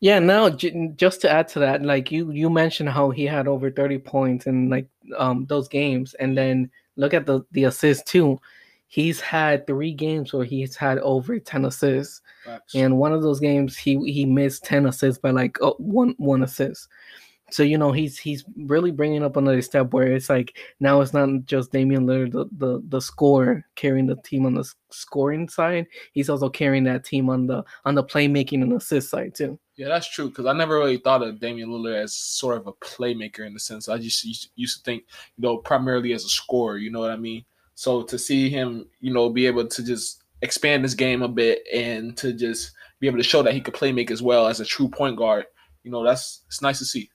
[0.00, 3.70] Yeah, now just to add to that, like you you mentioned how he had over
[3.70, 8.38] thirty points in like um those games, and then look at the the assist too
[8.88, 12.22] he's had three games where he's had over 10 assists.
[12.44, 12.74] Facts.
[12.74, 16.42] And one of those games he he missed 10 assists by like oh, one one
[16.42, 16.88] assist.
[17.50, 21.12] So you know he's he's really bringing up another step where it's like now it's
[21.12, 25.86] not just Damian Lillard the the, the scorer carrying the team on the scoring side.
[26.12, 29.58] He's also carrying that team on the on the playmaking and assist side too.
[29.76, 30.28] Yeah, that's true.
[30.28, 33.60] Because I never really thought of Damian Lillard as sort of a playmaker in the
[33.60, 33.88] sense.
[33.88, 35.04] I just used, used to think,
[35.36, 36.78] you know, primarily as a scorer.
[36.78, 37.44] You know what I mean?
[37.74, 41.62] So to see him, you know, be able to just expand his game a bit
[41.72, 44.60] and to just be able to show that he could play make as well as
[44.60, 45.46] a true point guard,
[45.82, 47.10] you know, that's it's nice to see.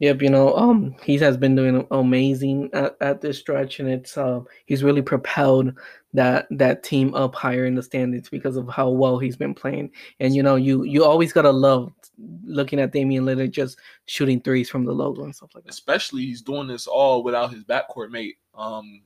[0.00, 4.16] Yep, you know, um, he has been doing amazing at, at this stretch, and it's
[4.16, 5.74] uh, he's really propelled
[6.14, 9.90] that that team up higher in the standings because of how well he's been playing.
[10.20, 11.92] And you know, you you always gotta love
[12.44, 15.70] looking at Damian Lillard just shooting threes from the logo and stuff like that.
[15.70, 19.02] Especially he's doing this all without his backcourt mate, um,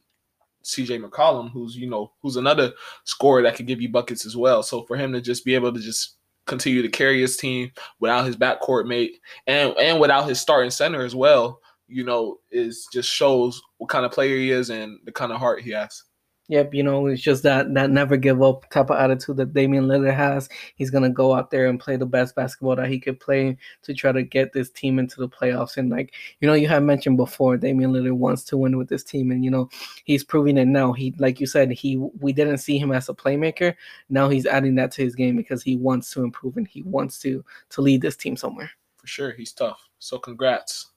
[0.63, 2.73] CJ McCollum, who's you know who's another
[3.05, 4.63] scorer that could give you buckets as well.
[4.63, 6.17] So for him to just be able to just
[6.47, 7.71] continue to carry his team
[8.01, 12.87] without his backcourt mate and and without his starting center as well, you know, is
[12.93, 16.03] just shows what kind of player he is and the kind of heart he has.
[16.49, 19.87] Yep, you know, it's just that that never give up type of attitude that Damian
[19.87, 20.49] Lillard has.
[20.75, 23.95] He's gonna go out there and play the best basketball that he could play to
[23.95, 25.77] try to get this team into the playoffs.
[25.77, 29.05] And like you know, you have mentioned before, Damian Lillard wants to win with this
[29.05, 29.71] team, and you know,
[30.05, 30.93] he's proving it now.
[30.93, 33.75] He, like you said, he we didn't see him as a playmaker.
[34.11, 37.21] Now he's adding that to his game because he wants to improve and he wants
[37.21, 38.71] to to lead this team somewhere.
[38.97, 39.89] For sure, he's tough.
[40.01, 40.91] So congrats,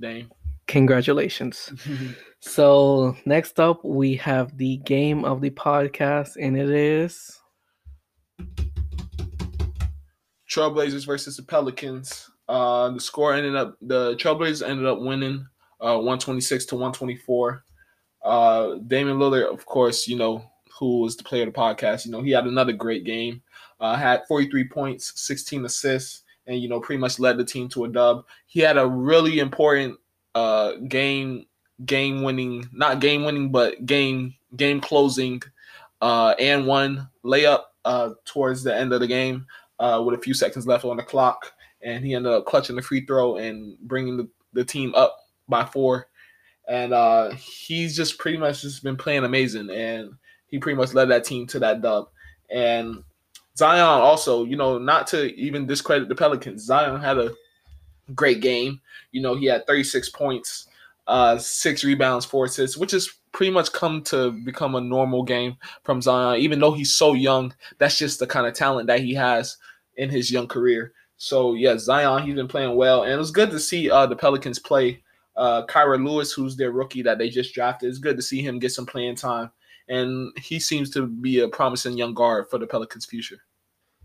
[0.00, 0.30] Dame.
[0.66, 1.72] Congratulations.
[2.40, 7.40] so, next up, we have the game of the podcast, and it is
[10.52, 12.30] Trailblazers versus the Pelicans.
[12.48, 15.46] Uh, the score ended up, the Trailblazers ended up winning
[15.80, 17.64] uh, 126 to 124.
[18.22, 20.44] Uh, Damian Lillard, of course, you know,
[20.78, 23.42] who was the player of the podcast, you know, he had another great game.
[23.80, 27.84] Uh, had 43 points, 16 assists, and, you know, pretty much led the team to
[27.84, 28.24] a dub.
[28.46, 29.96] He had a really important
[30.34, 31.46] uh game
[31.84, 35.42] game winning not game winning but game game closing
[36.00, 39.46] uh and one layup uh towards the end of the game
[39.78, 41.52] uh with a few seconds left on the clock.
[41.84, 45.16] And he ended up clutching the free throw and bringing the, the team up
[45.48, 46.06] by four.
[46.68, 49.68] And uh he's just pretty much just been playing amazing.
[49.70, 50.12] And
[50.46, 52.08] he pretty much led that team to that dub.
[52.50, 53.02] And
[53.56, 57.32] Zion also, you know, not to even discredit the Pelicans, Zion had a
[58.14, 58.80] great game.
[59.12, 60.68] You know, he had 36 points,
[61.06, 65.56] uh, six rebounds, four assists, which is pretty much come to become a normal game
[65.84, 66.40] from Zion.
[66.40, 69.56] Even though he's so young, that's just the kind of talent that he has
[69.96, 70.92] in his young career.
[71.16, 74.16] So yeah, Zion, he's been playing well, and it was good to see uh, the
[74.16, 75.02] Pelicans play.
[75.36, 78.58] Uh, Kira Lewis, who's their rookie that they just drafted, it's good to see him
[78.58, 79.50] get some playing time,
[79.88, 83.38] and he seems to be a promising young guard for the Pelicans' future.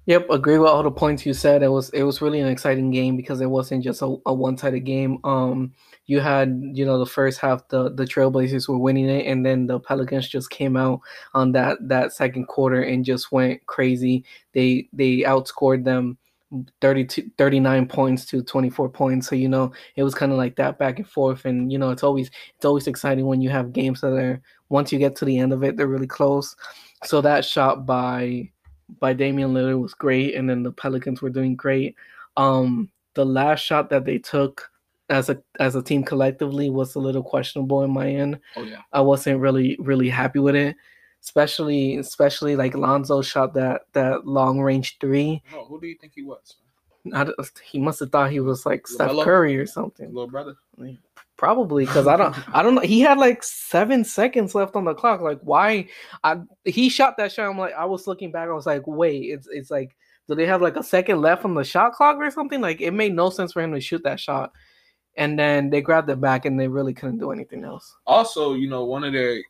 [0.07, 1.61] Yep, agree with all the points you said.
[1.61, 4.57] It was it was really an exciting game because it wasn't just a, a one
[4.57, 5.19] sided game.
[5.25, 5.73] Um,
[6.05, 9.67] you had you know the first half the the Trailblazers were winning it, and then
[9.67, 11.01] the Pelicans just came out
[11.33, 14.23] on that that second quarter and just went crazy.
[14.53, 16.17] They they outscored them
[16.79, 20.79] 32 39 points to 24 points so you know it was kind of like that
[20.79, 23.99] back and forth and you know it's always it's always exciting when you have games
[23.99, 26.55] that are once you get to the end of it they're really close
[27.03, 28.49] so that shot by
[28.99, 31.95] by Damian Lillard was great, and then the Pelicans were doing great.
[32.35, 34.69] Um, the last shot that they took
[35.09, 38.39] as a as a team collectively was a little questionable in my end.
[38.55, 40.75] Oh yeah, I wasn't really really happy with it,
[41.23, 45.41] especially especially like Lonzo shot that that long range three.
[45.53, 46.55] Oh, who do you think he was?
[47.13, 47.25] I,
[47.63, 50.07] he must have thought he was like Steph Curry or something.
[50.07, 50.55] Little brother.
[51.37, 52.81] Probably because I don't I don't know.
[52.81, 55.21] He had like seven seconds left on the clock.
[55.21, 55.87] Like why?
[56.23, 57.49] I he shot that shot.
[57.49, 58.49] I'm like I was looking back.
[58.49, 59.95] I was like, wait, it's it's like
[60.27, 62.59] do they have like a second left on the shot clock or something?
[62.59, 64.51] Like it made no sense for him to shoot that shot.
[65.15, 67.95] And then they grabbed it back and they really couldn't do anything else.
[68.05, 69.41] Also, you know, one of their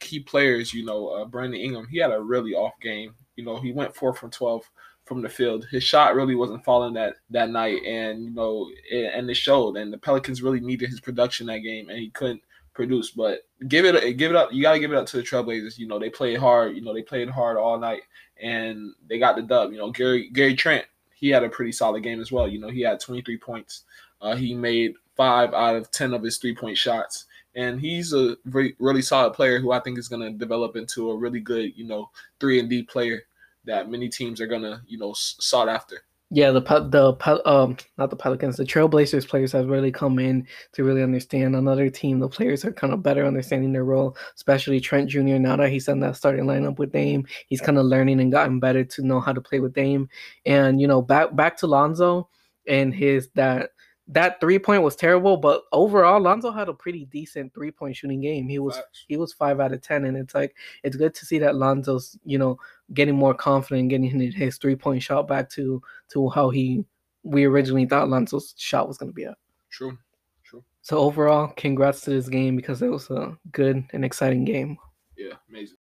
[0.00, 3.14] key players, you know, uh, Brandon Ingram, he had a really off game.
[3.36, 4.68] You know, he went four from twelve
[5.06, 5.66] from the field.
[5.70, 9.76] His shot really wasn't falling that that night, and you know, it, and it showed.
[9.76, 12.42] And the Pelicans really needed his production that game, and he couldn't
[12.74, 13.12] produce.
[13.12, 14.52] But give it give it up.
[14.52, 15.78] You got to give it up to the Trailblazers.
[15.78, 16.76] You know, they played hard.
[16.76, 18.02] You know, they played hard all night,
[18.42, 19.72] and they got the dub.
[19.72, 20.84] You know, Gary Gary Trent,
[21.14, 22.48] he had a pretty solid game as well.
[22.48, 23.84] You know, he had 23 points.
[24.20, 27.26] Uh, he made five out of 10 of his three point shots.
[27.54, 31.16] And he's a really solid player who I think is going to develop into a
[31.16, 33.22] really good, you know, three and D player
[33.66, 36.02] that many teams are gonna you know sought after.
[36.30, 40.82] Yeah, the the um not the Pelicans, the Trailblazers players have really come in to
[40.82, 42.18] really understand another team.
[42.18, 45.38] The players are kind of better understanding their role, especially Trent Jr.
[45.38, 48.58] Now that he's in that starting lineup with Dame, he's kind of learning and gotten
[48.58, 50.08] better to know how to play with Dame.
[50.44, 52.28] And you know, back back to Lonzo
[52.66, 53.70] and his that
[54.08, 58.20] that three point was terrible, but overall, Lonzo had a pretty decent three point shooting
[58.20, 58.48] game.
[58.48, 61.38] He was he was five out of ten, and it's like it's good to see
[61.40, 62.56] that Lonzo's you know
[62.94, 65.82] getting more confident, getting his- his three point shot back to
[66.12, 66.84] to how he
[67.22, 69.36] we originally thought Lonzo's shot was going to be at.
[69.70, 69.98] True.
[70.44, 70.62] True.
[70.82, 74.76] So overall, congrats to this game because it was a good and exciting game.
[75.16, 75.34] Yeah.
[75.48, 75.78] Amazing.